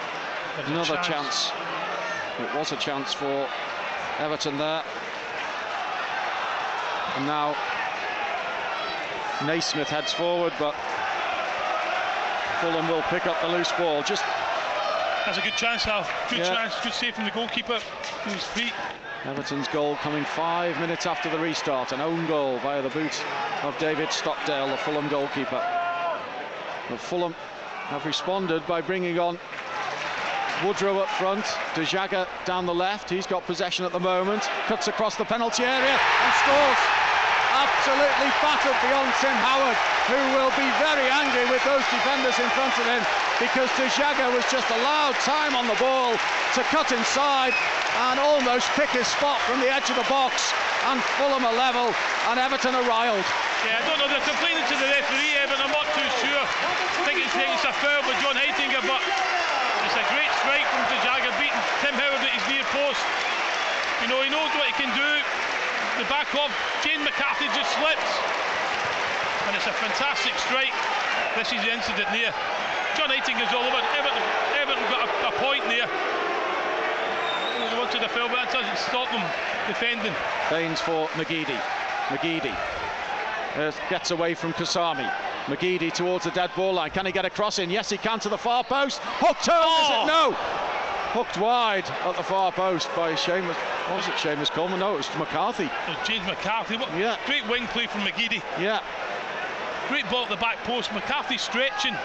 There's 0.56 0.70
Another 0.70 0.96
chance. 1.04 1.52
It 2.40 2.56
was 2.56 2.72
a 2.72 2.78
chance 2.78 3.14
for 3.14 3.50
Everton 4.18 4.58
there. 4.58 4.82
And 7.18 7.28
now 7.28 7.54
Naismith 9.46 9.90
heads 9.90 10.14
forward, 10.14 10.54
but 10.58 10.74
Fulham 12.62 12.88
will 12.88 13.04
pick 13.10 13.26
up 13.26 13.42
the 13.42 13.50
loose 13.50 13.74
ball. 13.74 14.02
Just 14.04 14.24
That's 15.26 15.40
a 15.40 15.42
good 15.42 15.58
chance, 15.58 15.86
Al. 15.86 16.08
Good 16.30 16.40
Yeah. 16.40 16.56
chance, 16.56 16.76
good 16.82 16.94
save 16.94 17.16
from 17.16 17.26
the 17.26 17.32
goalkeeper. 17.32 17.82
His 18.24 18.46
feet. 18.46 18.72
Everton's 19.26 19.68
goal 19.68 19.98
coming 19.98 20.24
five 20.24 20.80
minutes 20.80 21.06
after 21.06 21.30
the 21.30 21.38
restart. 21.38 21.92
An 21.92 22.00
own 22.00 22.26
goal 22.28 22.58
via 22.60 22.82
the 22.82 22.90
boot 22.90 23.22
of 23.64 23.78
David 23.80 24.14
Stockdale, 24.14 24.70
the 24.70 24.78
Fulham 24.78 25.10
goalkeeper. 25.10 25.62
But 26.90 27.00
Fulham 27.00 27.34
have 27.88 28.06
responded 28.06 28.66
by 28.68 28.82
bringing 28.82 29.20
on 29.20 29.40
Woodrow 30.64 30.98
up 30.98 31.10
front, 31.22 31.46
Dejagah 31.76 32.28
down 32.46 32.66
the 32.66 32.74
left. 32.74 33.10
He's 33.10 33.28
got 33.28 33.46
possession 33.46 33.86
at 33.86 33.92
the 33.92 34.00
moment, 34.00 34.50
cuts 34.66 34.88
across 34.88 35.16
the 35.16 35.26
penalty 35.26 35.64
area 35.64 35.94
and 35.94 36.34
scores. 36.42 36.82
Absolutely 37.54 38.30
battered 38.42 38.78
beyond 38.82 39.14
Tim 39.22 39.38
Howard, 39.38 39.78
who 40.10 40.20
will 40.34 40.50
be 40.58 40.68
very 40.82 41.08
angry 41.14 41.46
with 41.52 41.64
those 41.64 41.86
defenders 41.94 42.38
in 42.40 42.50
front 42.58 42.74
of 42.80 42.86
him 42.90 43.04
because 43.40 43.70
Dejagah 43.78 44.34
was 44.34 44.46
just 44.50 44.70
allowed 44.72 45.14
time 45.22 45.56
on 45.56 45.68
the 45.68 45.76
ball 45.76 46.18
to 46.56 46.62
cut 46.74 46.92
inside 46.92 47.54
and 48.10 48.20
almost 48.20 48.68
pick 48.74 48.90
his 48.90 49.08
spot 49.08 49.40
from 49.42 49.60
the 49.60 49.70
edge 49.70 49.90
of 49.90 49.96
the 49.96 50.10
box 50.10 50.54
and 50.86 51.02
Fulham 51.22 51.46
are 51.46 51.54
level 51.54 51.94
and 52.30 52.40
Everton 52.40 52.74
are 52.74 52.88
riled. 52.88 53.26
Yeah, 53.66 53.82
I 53.82 53.84
don't 53.90 53.98
know, 53.98 54.06
they're 54.06 54.22
complaining 54.22 54.62
to 54.70 54.76
the 54.78 54.86
referee, 54.86 55.34
eh, 55.34 55.50
but 55.50 55.58
I'm 55.58 55.74
not 55.74 55.90
too 55.98 56.10
sure. 56.22 56.46
I 56.46 57.02
think 57.10 57.26
it's, 57.26 57.34
it's 57.34 57.66
a 57.66 57.74
foul 57.82 58.06
with 58.06 58.22
John 58.22 58.38
Heitinga, 58.38 58.86
but 58.86 59.02
it's 59.02 59.98
a 59.98 60.06
great 60.14 60.30
strike 60.46 60.68
from 60.70 60.86
Dejagah, 60.94 61.34
beating 61.42 61.64
Tim 61.82 61.98
Howard 61.98 62.22
at 62.22 62.34
his 62.38 62.46
near 62.54 62.66
post. 62.70 63.02
You 64.06 64.14
know, 64.14 64.22
he 64.22 64.30
knows 64.30 64.54
what 64.54 64.70
he 64.70 64.76
can 64.78 64.94
do. 64.94 65.12
The 65.98 66.06
back 66.06 66.30
of 66.38 66.54
Jane 66.86 67.02
McCarthy 67.02 67.50
just 67.58 67.74
slips. 67.82 68.12
And 69.50 69.58
it's 69.58 69.66
a 69.66 69.74
fantastic 69.74 70.38
strike. 70.38 70.76
This 71.34 71.50
is 71.50 71.58
the 71.66 71.74
incident 71.74 72.14
there. 72.14 72.30
John 72.94 73.10
Heitinga's 73.10 73.50
all 73.58 73.66
over. 73.66 73.82
Everton, 73.98 74.26
Everton 74.54 74.86
got 74.94 75.02
a, 75.02 75.10
a 75.28 75.34
point 75.42 75.66
there. 75.66 75.90
Wanted 77.74 78.06
a 78.06 78.10
foul, 78.10 78.30
but 78.30 78.38
that 78.38 78.54
doesn't 78.54 78.78
stop 78.78 79.10
them 79.10 79.26
defending. 79.66 80.14
Baines 80.50 80.82
for 80.82 81.10
McGeady. 81.18 81.58
McGeady 82.14 82.54
uh, 83.58 83.72
gets 83.90 84.12
away 84.12 84.34
from 84.34 84.54
Kasami. 84.54 85.12
McGeady 85.46 85.92
towards 85.92 86.26
the 86.26 86.32
dead 86.32 86.52
ball 86.56 86.74
line. 86.74 86.92
Can 86.92 87.06
he 87.06 87.12
get 87.12 87.26
a 87.26 87.30
cross 87.30 87.60
in? 87.60 87.70
Yes, 87.70 87.90
he 87.90 87.98
can 87.98 88.20
to 88.20 88.30
the 88.30 88.38
far 88.38 88.64
post. 88.64 89.00
Hooked 89.02 89.48
home, 89.48 89.64
oh. 89.66 89.84
is 89.84 89.90
it? 89.90 90.08
No. 90.08 90.32
Hooked 91.14 91.38
wide 91.38 91.90
at 91.90 92.16
the 92.18 92.24
far 92.24 92.52
post 92.52 92.90
by 92.96 93.14
Seamus. 93.14 93.56
What 93.56 93.98
was 93.98 94.08
it, 94.08 94.16
Seamus 94.16 94.52
Coleman? 94.52 94.80
No, 94.80 94.94
it 94.94 94.98
was 94.98 95.10
McCarthy. 95.18 95.70
Was 95.88 96.08
James 96.08 96.28
McCarthy. 96.28 96.78
What 96.78 96.94
yeah. 96.98 97.18
Great 97.26 97.48
wing 97.48 97.66
play 97.68 97.88
from 97.88 98.02
McGeady. 98.02 98.44
Yeah. 98.60 98.82
Great 99.88 100.08
ball 100.10 100.24
at 100.24 100.30
the 100.30 100.36
back 100.36 100.58
post. 100.66 100.94
McCarthy 100.94 101.38
stretching. 101.38 101.96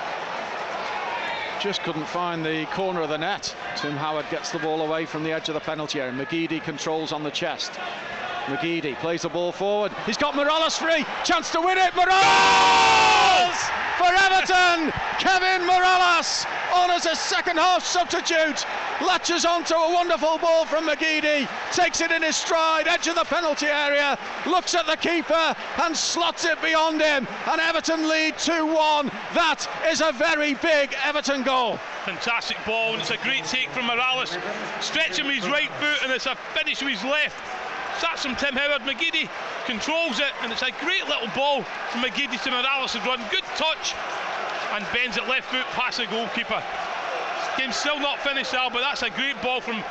Just 1.60 1.82
couldn't 1.82 2.06
find 2.06 2.44
the 2.44 2.64
corner 2.66 3.02
of 3.02 3.08
the 3.08 3.18
net. 3.18 3.54
Tim 3.76 3.96
Howard 3.96 4.26
gets 4.30 4.50
the 4.50 4.58
ball 4.60 4.82
away 4.82 5.04
from 5.04 5.24
the 5.24 5.32
edge 5.32 5.48
of 5.48 5.54
the 5.54 5.60
penalty 5.60 6.00
area. 6.00 6.12
McGeady 6.12 6.62
controls 6.62 7.12
on 7.12 7.22
the 7.24 7.30
chest. 7.30 7.72
McGeady 8.46 8.96
plays 8.96 9.22
the 9.22 9.28
ball 9.28 9.52
forward. 9.52 9.92
He's 10.06 10.16
got 10.16 10.34
Mirallas 10.34 10.76
free. 10.76 11.04
Chance 11.24 11.50
to 11.52 11.60
win 11.60 11.78
it. 11.78 11.94
Mirallas! 11.94 12.92
for 14.02 14.12
Everton. 14.14 14.92
Kevin 15.18 15.66
Mirallas 15.66 16.44
on 16.74 16.90
as 16.90 17.06
a 17.06 17.14
second 17.14 17.58
half 17.58 17.84
substitute. 17.84 18.66
Latches 19.00 19.44
onto 19.44 19.74
a 19.74 19.92
wonderful 19.92 20.38
ball 20.38 20.64
from 20.64 20.88
McGeady. 20.88 21.48
Takes 21.72 22.00
it 22.00 22.10
in 22.10 22.22
his 22.22 22.36
stride, 22.36 22.88
edge 22.88 23.06
of 23.06 23.14
the 23.14 23.24
penalty 23.24 23.66
area. 23.66 24.18
Looks 24.46 24.74
at 24.74 24.86
the 24.86 24.96
keeper 24.96 25.54
and 25.82 25.96
slots 25.96 26.44
it 26.44 26.60
beyond 26.62 27.00
him. 27.00 27.28
And 27.46 27.60
Everton 27.60 28.08
lead 28.08 28.38
2 28.38 28.66
1. 28.66 29.06
That 29.34 29.68
is 29.88 30.00
a 30.00 30.12
very 30.12 30.54
big 30.54 30.94
Everton 31.04 31.42
goal. 31.42 31.78
Fantastic 32.04 32.56
ball, 32.66 32.94
and 32.94 33.02
it's 33.02 33.10
a 33.10 33.16
great 33.18 33.44
take 33.44 33.70
from 33.70 33.84
Mirallas. 33.84 34.36
Stretching 34.82 35.26
his 35.26 35.48
right 35.48 35.70
foot, 35.74 36.02
and 36.02 36.10
it's 36.12 36.26
a 36.26 36.34
finish 36.54 36.82
with 36.82 36.94
his 36.94 37.04
left. 37.04 37.36
That's 38.00 38.22
from 38.22 38.36
Tim 38.36 38.54
Howard. 38.54 38.82
McGeady 38.82 39.28
controls 39.66 40.18
it, 40.18 40.32
and 40.42 40.52
it's 40.52 40.62
a 40.62 40.70
great 40.80 41.06
little 41.08 41.28
ball 41.34 41.62
from 41.90 42.02
McGeady 42.02 42.42
to 42.42 42.50
Mirallas' 42.50 43.04
run. 43.04 43.20
Good 43.30 43.44
touch, 43.56 43.94
and 44.72 44.86
bends 44.92 45.16
it 45.16 45.28
left 45.28 45.50
foot 45.50 45.66
past 45.76 45.98
the 45.98 46.06
goalkeeper. 46.06 46.62
Game's 47.58 47.76
still 47.76 48.00
not 48.00 48.18
finished, 48.20 48.54
Al, 48.54 48.70
but 48.70 48.80
that's 48.80 49.02
a 49.02 49.10
great 49.10 49.40
ball 49.42 49.60
from 49.60 49.82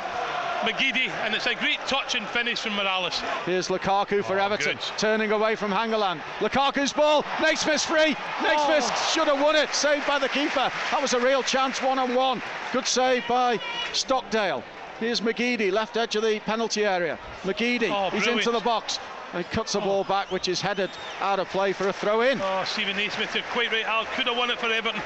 McGeady, 0.62 1.08
and 1.24 1.34
it's 1.34 1.46
a 1.46 1.54
great 1.54 1.78
touch 1.86 2.14
and 2.14 2.26
finish 2.28 2.60
from 2.60 2.72
Mirallas. 2.72 3.20
Here's 3.44 3.68
Lukaku 3.68 4.24
for 4.24 4.38
oh, 4.38 4.44
Everton, 4.44 4.76
good. 4.76 4.98
turning 4.98 5.32
away 5.32 5.56
from 5.56 5.70
Hangeland. 5.70 6.20
Lukaku's 6.38 6.92
ball, 6.92 7.24
Naismith's 7.40 7.84
free. 7.84 8.16
Naismith 8.42 8.88
oh. 8.90 9.10
should 9.12 9.28
have 9.28 9.40
won 9.40 9.56
it, 9.56 9.72
saved 9.74 10.06
by 10.06 10.18
the 10.18 10.28
keeper. 10.28 10.70
That 10.90 11.02
was 11.02 11.14
a 11.14 11.20
real 11.20 11.42
chance, 11.42 11.82
one 11.82 11.98
on 11.98 12.14
one. 12.14 12.42
Good 12.72 12.86
save 12.86 13.26
by 13.26 13.58
Stockdale. 13.92 14.62
Here's 15.02 15.20
McGeady, 15.20 15.72
left 15.72 15.96
edge 15.96 16.14
of 16.14 16.22
the 16.22 16.38
penalty 16.38 16.86
area. 16.86 17.18
McGeady, 17.42 17.90
oh, 17.90 18.10
he's 18.10 18.28
into 18.28 18.52
the 18.52 18.60
box. 18.60 19.00
And 19.32 19.44
cuts 19.50 19.72
the 19.72 19.80
oh. 19.80 19.84
ball 19.84 20.04
back, 20.04 20.30
which 20.30 20.46
is 20.46 20.60
headed 20.60 20.90
out 21.18 21.40
of 21.40 21.48
play 21.48 21.72
for 21.72 21.88
a 21.88 21.92
throw 21.92 22.20
in. 22.20 22.40
Oh, 22.40 22.62
Steven 22.64 22.96
Naismith, 22.96 23.34
you're 23.34 23.42
quite 23.50 23.72
right. 23.72 23.84
Al 23.84 24.04
could 24.14 24.28
have 24.28 24.36
won 24.36 24.48
it 24.50 24.60
for 24.60 24.66
Everton. 24.66 25.02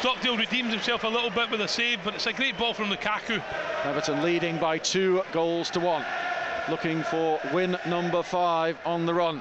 Stockdale 0.00 0.36
redeems 0.36 0.74
himself 0.74 1.04
a 1.04 1.08
little 1.08 1.30
bit 1.30 1.50
with 1.50 1.62
a 1.62 1.68
save, 1.68 2.00
but 2.04 2.16
it's 2.16 2.26
a 2.26 2.34
great 2.34 2.58
ball 2.58 2.74
from 2.74 2.90
Lukaku. 2.90 3.42
Everton 3.84 4.22
leading 4.22 4.58
by 4.58 4.76
two 4.76 5.22
goals 5.32 5.70
to 5.70 5.80
one. 5.80 6.04
Looking 6.68 7.02
for 7.04 7.40
win 7.54 7.78
number 7.86 8.22
five 8.22 8.76
on 8.84 9.06
the 9.06 9.14
run. 9.14 9.40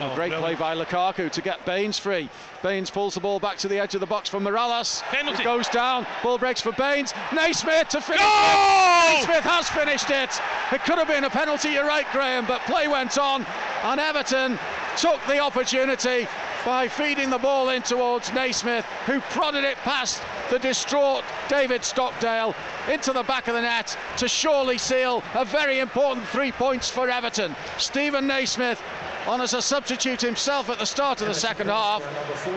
Oh, 0.00 0.14
great 0.14 0.30
brilliant. 0.30 0.42
play 0.42 0.54
by 0.54 0.76
Lukaku 0.76 1.30
to 1.30 1.42
get 1.42 1.64
Baines 1.66 1.98
free. 1.98 2.28
Baines 2.62 2.88
pulls 2.88 3.14
the 3.14 3.20
ball 3.20 3.40
back 3.40 3.56
to 3.58 3.68
the 3.68 3.78
edge 3.78 3.94
of 3.94 4.00
the 4.00 4.06
box 4.06 4.28
for 4.28 4.38
Mirallas. 4.38 5.02
Penalty. 5.02 5.42
It 5.42 5.44
goes 5.44 5.68
down. 5.68 6.06
Ball 6.22 6.38
breaks 6.38 6.60
for 6.60 6.72
Baines. 6.72 7.12
Naismith 7.32 7.88
to 7.88 8.00
finish 8.00 8.20
it. 8.22 9.14
Naismith 9.14 9.44
has 9.44 9.68
finished 9.68 10.10
it. 10.10 10.40
It 10.72 10.84
could 10.84 10.98
have 10.98 11.08
been 11.08 11.24
a 11.24 11.30
penalty, 11.30 11.70
you're 11.70 11.86
right, 11.86 12.06
Graham, 12.12 12.46
but 12.46 12.60
play 12.62 12.86
went 12.86 13.18
on 13.18 13.44
and 13.84 13.98
Everton 13.98 14.58
took 14.96 15.24
the 15.26 15.38
opportunity 15.38 16.28
by 16.64 16.88
feeding 16.88 17.30
the 17.30 17.38
ball 17.38 17.70
in 17.70 17.82
towards 17.82 18.32
Naismith, 18.32 18.84
who 19.06 19.20
prodded 19.20 19.64
it 19.64 19.76
past 19.78 20.22
the 20.50 20.58
distraught 20.58 21.24
David 21.48 21.84
Stockdale 21.84 22.54
into 22.90 23.12
the 23.12 23.22
back 23.22 23.48
of 23.48 23.54
the 23.54 23.62
net 23.62 23.96
to 24.16 24.28
surely 24.28 24.76
seal 24.76 25.22
a 25.34 25.44
very 25.44 25.78
important 25.78 26.26
three 26.28 26.52
points 26.52 26.90
for 26.90 27.08
Everton. 27.08 27.54
Steven 27.78 28.26
Naismith 28.26 28.82
on 29.26 29.40
as 29.40 29.54
a 29.54 29.62
substitute 29.62 30.20
himself 30.20 30.70
at 30.70 30.78
the 30.78 30.86
start 30.86 31.20
of 31.20 31.28
the 31.28 31.34
second 31.34 31.68
half, 31.68 32.02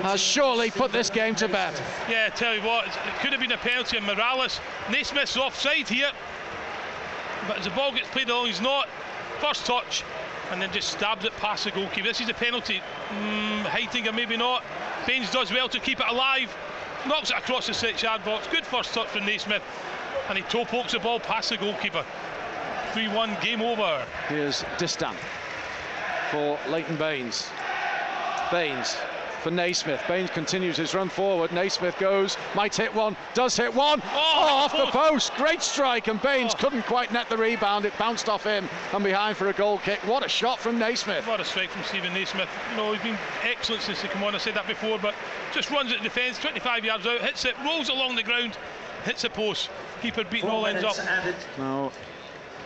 has 0.03 0.19
surely 0.21 0.71
put 0.71 0.91
this 0.91 1.09
game 1.09 1.35
to 1.35 1.47
bed. 1.47 1.73
Yeah, 2.09 2.29
tell 2.29 2.55
you 2.55 2.61
what, 2.61 2.87
it 2.87 2.93
could 3.21 3.31
have 3.31 3.41
been 3.41 3.51
a 3.51 3.57
penalty 3.57 3.97
on 3.97 4.03
Mirallas. 4.03 4.59
Naismith's 4.89 5.37
offside 5.37 5.87
here, 5.87 6.11
but 7.47 7.57
as 7.57 7.65
the 7.65 7.71
ball 7.71 7.91
gets 7.91 8.07
played 8.09 8.29
along, 8.29 8.47
he's 8.47 8.61
not. 8.61 8.87
First 9.39 9.65
touch, 9.65 10.03
and 10.51 10.61
then 10.61 10.71
just 10.71 10.89
stabbed 10.89 11.25
it 11.25 11.35
past 11.37 11.63
the 11.63 11.71
goalkeeper. 11.71 12.07
This 12.07 12.21
is 12.21 12.29
a 12.29 12.33
penalty. 12.33 12.81
Mm, 13.09 13.63
Heitinga 13.63 14.13
maybe 14.13 14.37
not. 14.37 14.63
Baines 15.07 15.31
does 15.31 15.51
well 15.51 15.67
to 15.69 15.79
keep 15.79 15.99
it 15.99 16.07
alive. 16.07 16.55
Knocks 17.07 17.31
it 17.31 17.37
across 17.37 17.67
the 17.67 17.73
six 17.73 18.03
yard 18.03 18.23
box. 18.23 18.47
Good 18.47 18.65
first 18.65 18.93
touch 18.93 19.07
from 19.07 19.25
Naismith. 19.25 19.63
And 20.29 20.37
he 20.37 20.43
toe 20.43 20.65
pokes 20.65 20.91
the 20.91 20.99
ball 20.99 21.19
past 21.19 21.49
the 21.49 21.57
goalkeeper. 21.57 22.05
3 22.93 23.07
1 23.07 23.37
game 23.41 23.61
over. 23.61 24.05
Here's 24.27 24.63
Distin 24.77 25.15
for 26.31 26.57
Leighton 26.69 26.95
Baines. 26.95 27.49
Baines 28.51 28.97
for 29.41 29.51
Naismith. 29.51 30.01
Baines 30.07 30.29
continues 30.29 30.77
his 30.77 30.93
run 30.93 31.09
forward. 31.09 31.51
Naismith 31.51 31.97
goes, 31.97 32.37
might 32.55 32.75
hit 32.75 32.93
one, 32.93 33.17
does 33.33 33.57
hit 33.57 33.73
one. 33.73 34.01
Oh, 34.05 34.09
oh 34.13 34.55
off 34.63 34.71
the 34.71 34.83
oh. 34.83 35.09
post. 35.09 35.33
Great 35.35 35.61
strike, 35.61 36.07
and 36.07 36.21
Baines 36.21 36.53
oh. 36.53 36.57
couldn't 36.57 36.83
quite 36.83 37.11
net 37.11 37.27
the 37.29 37.37
rebound. 37.37 37.85
It 37.85 37.97
bounced 37.97 38.29
off 38.29 38.43
him 38.43 38.69
and 38.93 39.03
behind 39.03 39.37
for 39.37 39.49
a 39.49 39.53
goal 39.53 39.79
kick. 39.79 39.99
What 40.07 40.25
a 40.25 40.29
shot 40.29 40.59
from 40.59 40.77
Naismith. 40.77 41.27
What 41.27 41.39
a 41.39 41.45
strike 41.45 41.69
from 41.69 41.83
Steven 41.83 42.13
Naismith. 42.13 42.49
You 42.71 42.77
know, 42.77 42.93
he's 42.93 43.01
been 43.01 43.17
excellent 43.43 43.81
since 43.81 44.01
he 44.01 44.07
came 44.07 44.23
on. 44.23 44.35
I 44.35 44.37
said 44.37 44.53
that 44.53 44.67
before, 44.67 44.99
but 44.99 45.15
just 45.53 45.71
runs 45.71 45.91
at 45.91 46.01
defence, 46.03 46.37
25 46.39 46.85
yards 46.85 47.05
out, 47.05 47.21
hits 47.21 47.43
it, 47.45 47.55
rolls 47.65 47.89
along 47.89 48.15
the 48.15 48.23
ground, 48.23 48.57
hits 49.03 49.23
the 49.23 49.29
post. 49.29 49.69
Keeper 50.01 50.23
beating 50.23 50.49
Four 50.49 50.59
all 50.59 50.67
ends 50.67 50.83
up. 50.83 50.97
Added. 50.99 51.35
No, 51.57 51.91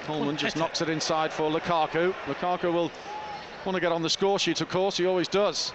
Coleman 0.04 0.38
just 0.38 0.56
knocks 0.58 0.82
it 0.82 0.90
inside 0.90 1.32
for 1.32 1.50
Lukaku. 1.50 2.14
Lukaku 2.28 2.72
will 2.72 2.92
want 3.66 3.76
to 3.76 3.82
get 3.82 3.92
on 3.92 4.02
the 4.02 4.10
score 4.10 4.40
sheet, 4.40 4.62
of 4.62 4.70
course, 4.70 4.98
he 4.98 5.06
always 5.06 5.28
does. 5.28 5.74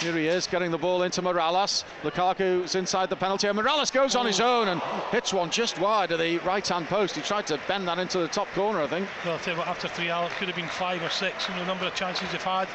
Here 0.00 0.12
he 0.12 0.26
is, 0.26 0.46
getting 0.46 0.70
the 0.70 0.78
ball 0.78 1.02
into 1.04 1.22
Mirallas. 1.22 1.84
Lukaku's 2.02 2.74
inside 2.74 3.10
the 3.10 3.16
penalty, 3.16 3.46
and 3.46 3.58
Mirallas 3.58 3.92
goes 3.92 4.16
on 4.16 4.26
his 4.26 4.40
oh. 4.40 4.62
own 4.62 4.68
and 4.68 4.80
hits 5.10 5.32
one 5.32 5.50
just 5.50 5.78
wide 5.78 6.10
of 6.10 6.18
the 6.18 6.38
right-hand 6.38 6.86
post. 6.88 7.14
He 7.14 7.22
tried 7.22 7.46
to 7.46 7.60
bend 7.68 7.86
that 7.88 7.98
into 7.98 8.18
the 8.18 8.28
top 8.28 8.48
corner, 8.54 8.82
I 8.82 8.86
think. 8.86 9.08
Well, 9.24 9.34
I'll 9.34 9.38
tell 9.40 9.54
you 9.54 9.58
what, 9.58 9.68
after 9.68 9.88
three 9.88 10.10
hours, 10.10 10.32
it 10.32 10.36
could 10.36 10.48
have 10.48 10.56
been 10.56 10.68
five 10.68 11.02
or 11.02 11.10
six, 11.10 11.48
you 11.48 11.54
know, 11.54 11.60
the 11.60 11.66
number 11.66 11.86
of 11.86 11.94
chances 11.94 12.30
they've 12.32 12.42
had. 12.42 12.68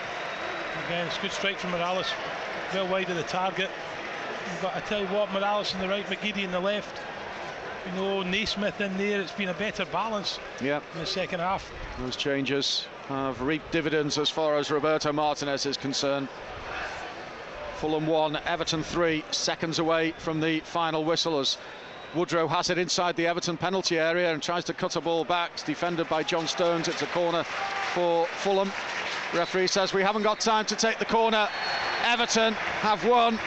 Again, 0.88 1.04
uh, 1.04 1.08
it's 1.08 1.18
a 1.18 1.22
good 1.22 1.32
strike 1.32 1.58
from 1.58 1.72
Mirallas, 1.72 2.12
well 2.74 2.88
wide 2.88 3.10
of 3.10 3.18
the 3.18 3.24
target. 3.24 3.70
But 4.62 4.76
I 4.76 4.80
tell 4.82 5.02
you 5.02 5.08
what, 5.08 5.30
Mirallas 5.30 5.76
on 5.76 5.82
the 5.82 5.90
right, 5.90 6.06
McGeady 6.06 6.44
in 6.44 6.52
the 6.52 6.60
left. 6.60 7.02
You 7.86 8.02
know, 8.02 8.24
Naismith 8.24 8.80
in 8.82 8.98
there, 8.98 9.22
it's 9.22 9.32
been 9.32 9.50
a 9.50 9.54
better 9.54 9.86
balance 9.86 10.40
yeah. 10.62 10.80
in 10.94 11.00
the 11.00 11.06
second 11.06 11.40
half. 11.40 11.72
Those 12.00 12.16
changes 12.16 12.88
have 13.10 13.42
reaped 13.42 13.72
dividends 13.72 14.20
as 14.20 14.30
far 14.30 14.56
as 14.58 14.70
Roberto 14.70 15.12
Martinez 15.12 15.66
is 15.66 15.78
concerned. 15.78 16.28
Fulham 17.78 18.06
1, 18.06 18.38
Everton 18.46 18.84
3, 18.84 19.24
seconds 19.32 19.80
away 19.80 20.12
from 20.12 20.40
the 20.40 20.60
final 20.60 21.04
whistle 21.04 21.40
as 21.40 21.58
Woodrow 22.14 22.48
has 22.48 22.70
it 22.70 22.78
inside 22.78 23.16
the 23.16 23.26
Everton 23.26 23.58
penalty 23.58 23.98
area 23.98 24.32
and 24.32 24.44
tries 24.44 24.64
to 24.66 24.74
cut 24.76 24.96
a 24.96 25.02
ball 25.02 25.26
back. 25.26 25.50
It's 25.56 25.64
defended 25.64 26.08
by 26.08 26.22
John 26.22 26.48
Stones. 26.48 26.88
It's 26.88 27.02
a 27.02 27.08
corner 27.08 27.44
for 27.94 28.28
Fulham. 28.28 28.72
Referee 29.34 29.68
says 29.68 29.92
we 29.92 30.04
haven't 30.04 30.24
got 30.24 30.40
time 30.40 30.66
to 30.66 30.76
take 30.76 31.00
the 31.00 31.06
corner. 31.06 31.50
Everton 32.04 32.54
have 32.54 33.04
won 33.06 33.40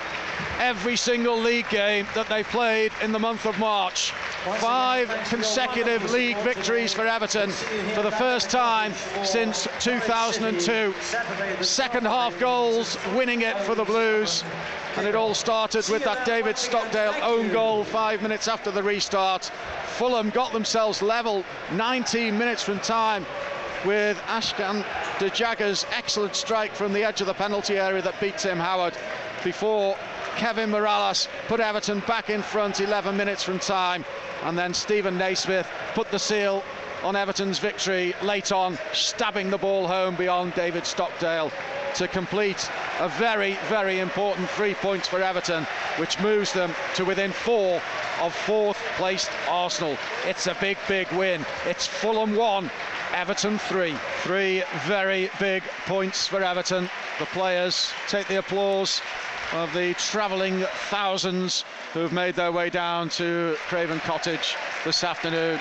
every 0.59 0.96
single 0.96 1.38
league 1.38 1.68
game 1.68 2.07
that 2.16 2.29
they've 2.29 2.46
played 2.48 2.90
in 3.01 3.12
the 3.12 3.18
month 3.18 3.46
of 3.46 3.57
March. 3.61 4.12
Five 4.42 5.09
consecutive 5.28 6.11
league 6.11 6.37
victories 6.38 6.92
for 6.92 7.07
Everton 7.07 7.50
for 7.94 8.02
the 8.02 8.11
first 8.11 8.50
time 8.50 8.92
since 9.22 9.68
2002. 9.78 10.92
Second 11.62 12.07
half 12.09 12.37
goals 12.40 12.98
winning 13.14 13.42
it 13.42 13.57
for 13.61 13.76
the 13.76 13.85
Blues. 13.85 14.42
And 14.96 15.07
it 15.07 15.14
all 15.14 15.33
started 15.33 15.88
with 15.88 16.02
that 16.02 16.26
David 16.26 16.59
Stockdale 16.59 17.14
own 17.22 17.52
goal 17.52 17.85
five 17.85 18.20
minutes 18.20 18.48
after 18.48 18.72
the 18.72 18.83
restart. 18.83 19.44
Fulham 19.87 20.31
got 20.31 20.52
themselves 20.52 21.02
level 21.02 21.44
19 21.74 22.37
minutes 22.37 22.64
from 22.64 22.81
time 22.81 23.24
with 23.85 24.18
Ashkan 24.26 24.85
Dejagah's 25.18 25.87
excellent 25.92 26.35
strike 26.35 26.74
from 26.74 26.92
the 26.92 27.05
edge 27.05 27.20
of 27.20 27.28
the 27.28 27.35
penalty 27.35 27.78
area 27.78 28.02
that 28.02 28.18
beat 28.20 28.38
Tim 28.38 28.59
Howard 28.59 28.94
before 29.44 29.96
Kevin 30.36 30.70
Mirallas 30.70 31.28
put 31.48 31.60
Everton 31.60 32.00
back 32.00 32.30
in 32.30 32.42
front 32.42 32.80
11 32.80 33.16
minutes 33.16 33.42
from 33.42 33.58
time 33.58 34.04
and 34.42 34.58
then 34.58 34.74
Steven 34.74 35.16
Naismith 35.16 35.66
put 35.94 36.10
the 36.10 36.18
seal 36.18 36.62
on 37.02 37.16
Everton's 37.16 37.58
victory 37.58 38.14
late 38.22 38.52
on, 38.52 38.78
stabbing 38.92 39.50
the 39.50 39.58
ball 39.58 39.86
home 39.86 40.14
beyond 40.14 40.54
David 40.54 40.86
Stockdale 40.86 41.50
to 41.94 42.08
complete 42.08 42.70
a 43.00 43.08
very, 43.08 43.58
very 43.68 43.98
important 43.98 44.48
three 44.50 44.74
points 44.74 45.08
for 45.08 45.20
Everton, 45.20 45.66
which 45.96 46.18
moves 46.20 46.52
them 46.52 46.72
to 46.94 47.04
within 47.04 47.32
four 47.32 47.82
of 48.20 48.34
fourth 48.34 48.78
placed 48.96 49.30
Arsenal. 49.48 49.98
It's 50.26 50.46
a 50.46 50.56
big, 50.60 50.78
big 50.88 51.10
win. 51.12 51.44
It's 51.66 51.86
Fulham 51.86 52.34
one, 52.36 52.70
Everton 53.12 53.59
three. 53.59 53.94
Three 54.22 54.62
very 54.87 55.31
big 55.38 55.62
points 55.87 56.27
for 56.27 56.42
Everton. 56.42 56.88
The 57.18 57.27
players 57.27 57.92
take 58.09 58.27
the 58.29 58.38
applause 58.38 59.01
of 59.53 59.72
the 59.75 59.94
travelling 59.94 60.64
thousands 60.88 61.64
who've 61.92 62.12
made 62.12 62.35
their 62.35 62.53
way 62.53 62.70
down 62.70 63.09
to 63.11 63.57
Craven 63.68 64.01
Cottage 64.01 64.57
this 64.85 65.05
afternoon 65.05 65.61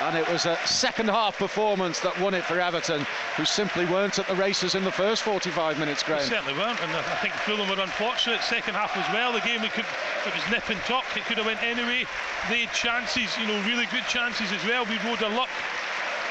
and 0.00 0.16
it 0.16 0.28
was 0.28 0.46
a 0.46 0.58
second 0.66 1.08
half 1.08 1.38
performance 1.38 2.00
that 2.00 2.18
won 2.20 2.34
it 2.34 2.44
for 2.44 2.60
Everton, 2.60 3.06
who 3.36 3.44
simply 3.44 3.86
weren't 3.86 4.18
at 4.18 4.26
the 4.26 4.34
races 4.34 4.74
in 4.74 4.84
the 4.84 4.92
first 4.92 5.22
45 5.22 5.78
minutes, 5.78 6.02
Graham. 6.02 6.20
They 6.20 6.28
certainly 6.28 6.58
weren't, 6.58 6.80
and 6.82 6.92
I 6.92 7.02
think 7.22 7.34
Fulham 7.34 7.68
were 7.68 7.82
unfortunate 7.82 8.42
second 8.42 8.74
half 8.74 8.96
as 8.96 9.08
well. 9.14 9.32
The 9.32 9.40
game 9.40 9.62
we 9.62 9.68
could, 9.68 9.86
it 10.26 10.34
was 10.34 10.42
nip 10.50 10.68
and 10.68 10.78
tuck, 10.80 11.04
it 11.16 11.24
could 11.24 11.38
have 11.38 11.46
went 11.46 11.62
anyway. 11.62 12.04
They 12.50 12.66
had 12.66 12.74
chances, 12.74 13.36
you 13.38 13.46
know, 13.46 13.58
really 13.64 13.86
good 13.86 14.04
chances 14.08 14.52
as 14.52 14.62
well. 14.64 14.84
We 14.84 14.98
rode 14.98 15.22
our 15.22 15.30
luck. 15.30 15.48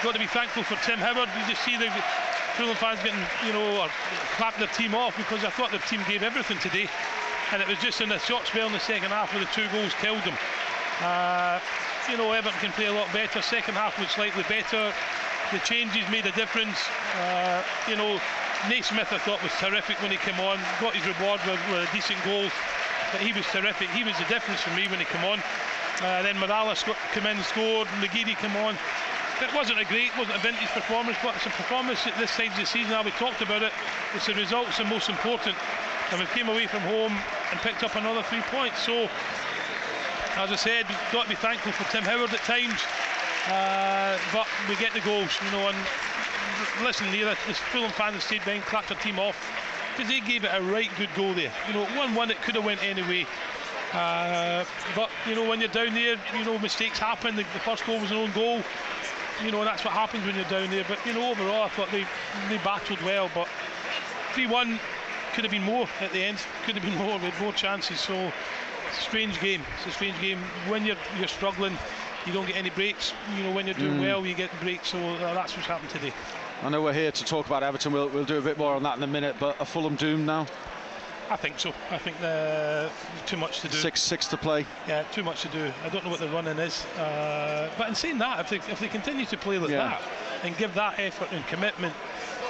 Got 0.06 0.14
to 0.14 0.20
be 0.20 0.28
thankful 0.28 0.62
for 0.62 0.78
Tim 0.86 1.02
Howard. 1.02 1.34
You 1.34 1.42
just 1.50 1.66
see 1.66 1.82
the 1.82 1.90
Fulham 2.54 2.78
fans 2.78 3.02
getting, 3.02 3.18
you 3.42 3.50
know, 3.58 3.90
clapping 4.38 4.62
their 4.62 4.70
team 4.78 4.94
off 4.94 5.18
because 5.18 5.44
I 5.44 5.50
thought 5.50 5.72
their 5.72 5.82
team 5.90 5.98
gave 6.08 6.22
everything 6.22 6.62
today, 6.62 6.86
and 7.52 7.58
it 7.58 7.68
was 7.68 7.80
just 7.80 8.00
in 8.02 8.10
the 8.10 8.20
short 8.20 8.46
spell 8.46 8.68
in 8.68 8.74
the 8.74 8.80
second 8.80 9.10
half 9.10 9.34
where 9.34 9.42
the 9.42 9.50
two 9.50 9.66
goals 9.74 9.98
killed 9.98 10.22
them. 10.22 10.38
Uh, 11.02 11.58
you 12.06 12.22
know, 12.22 12.30
Everton 12.38 12.54
can 12.62 12.72
play 12.78 12.86
a 12.86 12.94
lot 12.94 13.12
better. 13.18 13.42
Second 13.42 13.74
half 13.74 13.98
was 13.98 14.14
slightly 14.14 14.46
better. 14.46 14.94
The 15.50 15.58
changes 15.66 16.06
made 16.14 16.30
a 16.30 16.36
difference. 16.38 16.78
Uh, 17.18 17.66
you 17.90 17.98
know, 17.98 18.22
Naismith 18.70 19.10
I 19.10 19.18
thought 19.18 19.42
was 19.42 19.58
terrific 19.58 20.00
when 20.06 20.12
he 20.14 20.22
came 20.22 20.38
on. 20.38 20.62
Got 20.86 20.94
his 20.94 21.02
reward 21.18 21.42
with, 21.50 21.58
with 21.74 21.82
a 21.82 21.90
decent 21.90 22.22
goal. 22.22 22.46
But 23.10 23.26
he 23.26 23.34
was 23.34 23.50
terrific. 23.50 23.90
He 23.90 24.06
was 24.06 24.14
the 24.22 24.30
difference 24.30 24.62
for 24.62 24.70
me 24.78 24.86
when 24.86 25.02
he 25.02 25.10
came 25.10 25.26
on. 25.26 25.42
Uh, 25.98 26.22
then 26.22 26.38
Mirallas 26.38 26.86
came 27.10 27.26
in, 27.26 27.42
and 27.42 27.46
scored. 27.46 27.88
McGeady 27.98 28.38
came 28.38 28.56
on. 28.62 28.78
It 29.42 29.54
wasn't 29.54 29.80
a 29.80 29.86
great, 29.86 30.16
wasn't 30.18 30.38
a 30.38 30.40
vintage 30.40 30.70
performance, 30.70 31.18
but 31.22 31.36
it's 31.36 31.46
a 31.46 31.50
performance 31.50 32.08
at 32.08 32.18
this 32.18 32.32
stage 32.32 32.52
of 32.52 32.58
the 32.58 32.66
season. 32.66 32.92
Now 32.92 33.04
we 33.04 33.12
talked 33.12 33.42
about 33.42 33.64
it. 33.64 33.74
It's 34.16 34.28
the 34.28 34.34
results 34.34 34.78
the 34.78 34.86
most 34.86 35.10
important. 35.10 35.56
And 36.12 36.20
we 36.20 36.26
came 36.28 36.48
away 36.48 36.68
from 36.68 36.82
home 36.82 37.18
and 37.52 37.60
picked 37.60 37.84
up 37.84 37.96
another 37.96 38.24
three 38.24 38.42
points. 38.42 38.80
So 38.84 39.10
as 40.38 40.52
I 40.52 40.56
said, 40.56 40.88
we've 40.88 41.12
got 41.12 41.24
to 41.24 41.30
be 41.30 41.36
thankful 41.36 41.72
for 41.72 41.90
Tim 41.92 42.04
Howard 42.04 42.34
at 42.34 42.44
times, 42.44 42.82
uh, 43.48 44.20
but 44.34 44.48
we 44.68 44.76
get 44.76 44.94
the 44.94 45.00
goals, 45.02 45.32
you 45.44 45.52
know. 45.52 45.68
And 45.70 45.78
listen, 46.84 47.10
the, 47.12 47.24
the 47.24 47.54
Fulham 47.72 47.92
fans 47.92 48.24
stayed 48.24 48.44
behind, 48.44 48.64
clapped 48.64 48.90
their 48.90 48.98
team 49.00 49.18
off 49.18 49.38
because 49.96 50.12
they 50.12 50.20
gave 50.20 50.44
it 50.44 50.52
a 50.54 50.62
right 50.62 50.90
good 50.98 51.10
goal 51.16 51.34
there. 51.34 51.52
You 51.68 51.74
know, 51.74 51.86
one-one, 51.98 52.32
it 52.32 52.42
could 52.42 52.56
have 52.56 52.66
went 52.66 52.84
anyway. 52.84 53.26
Uh, 53.94 54.66
but 54.94 55.10
you 55.26 55.36
know, 55.36 55.48
when 55.48 55.62
you're 55.62 55.70
down 55.70 55.94
there, 55.94 56.18
you 56.38 56.44
know 56.44 56.60
mistakes 56.60 57.00
happen. 57.00 57.36
The, 57.36 57.44
the, 57.44 57.60
first 57.60 57.86
goal 57.86 58.00
was 58.00 58.12
an 58.12 58.18
own 58.18 58.32
goal. 58.32 58.62
You 59.44 59.52
know 59.52 59.64
that's 59.64 59.84
what 59.84 59.94
happens 59.94 60.26
when 60.26 60.36
you're 60.36 60.46
down 60.46 60.70
there. 60.70 60.86
But 60.88 61.06
you 61.06 61.14
know, 61.14 61.32
overall, 61.32 61.64
I 61.64 61.70
thought 61.70 61.92
they 61.92 62.06
they 62.50 62.58
battled 62.64 63.02
well. 63.02 63.30
But 63.34 63.48
three-one 64.34 64.80
could 65.34 65.44
have 65.44 65.52
been 65.52 65.64
more 65.64 65.88
at 66.00 66.12
the 66.14 66.24
end. 66.24 66.38
Could 66.66 66.76
have 66.76 66.84
been 66.84 66.98
more 66.98 67.20
with 67.20 67.40
more 67.42 67.54
chances. 67.54 68.00
So 68.00 68.32
strange 68.94 69.40
game. 69.42 69.62
It's 69.78 69.88
a 69.88 69.92
strange 69.92 70.20
game. 70.22 70.40
When 70.68 70.86
you're 70.86 70.98
you're 71.18 71.28
struggling, 71.28 71.78
you 72.26 72.34
don't 72.34 72.48
get 72.48 72.56
any 72.56 72.70
breaks. 72.70 73.14
You 73.38 73.44
know, 73.44 73.52
when 73.52 73.66
you're 73.66 73.76
doing 73.76 74.00
mm. 74.00 74.02
well, 74.02 74.26
you 74.26 74.34
get 74.34 74.50
breaks. 74.62 74.90
So 74.90 74.98
uh, 74.98 75.34
that's 75.34 75.56
what's 75.56 75.68
happened 75.68 75.90
today. 75.90 76.14
I 76.64 76.70
know 76.70 76.82
we're 76.82 76.94
here 76.94 77.12
to 77.12 77.26
talk 77.26 77.46
about 77.46 77.64
Everton. 77.64 77.92
We'll, 77.92 78.08
we'll 78.08 78.24
do 78.24 78.38
a 78.38 78.42
bit 78.42 78.58
more 78.58 78.76
on 78.76 78.84
that 78.84 78.98
in 78.98 79.04
a 79.04 79.08
minute. 79.08 79.36
But 79.40 79.60
a 79.60 79.66
Fulham 79.66 79.96
doom 79.96 80.26
now. 80.26 80.48
I 81.30 81.36
think 81.36 81.60
so. 81.60 81.74
I 81.90 81.98
think 81.98 82.20
there's 82.20 82.92
too 83.26 83.38
much 83.38 83.62
to 83.62 83.68
do. 83.68 83.78
Six, 83.78 84.02
six 84.02 84.28
to 84.28 84.38
play. 84.38 84.66
Yeah, 84.88 85.04
too 85.12 85.24
much 85.24 85.42
to 85.42 85.48
do. 85.50 85.72
I 85.84 85.90
don't 85.90 86.04
know 86.04 86.12
what 86.12 86.20
the 86.20 86.30
running 86.30 86.60
is. 86.60 86.86
Uh, 86.98 87.70
but 87.78 87.90
in 87.90 87.96
saying 87.96 88.20
that, 88.20 88.40
if 88.40 88.50
they, 88.50 88.72
if 88.72 88.80
they 88.80 88.88
continue 88.88 89.26
to 89.26 89.38
play 89.38 89.58
like 89.58 89.72
yeah. 89.72 89.90
that 89.90 90.02
and 90.44 90.56
give 90.58 90.74
that 90.76 91.00
effort 91.00 91.30
and 91.32 91.46
commitment, 91.48 91.94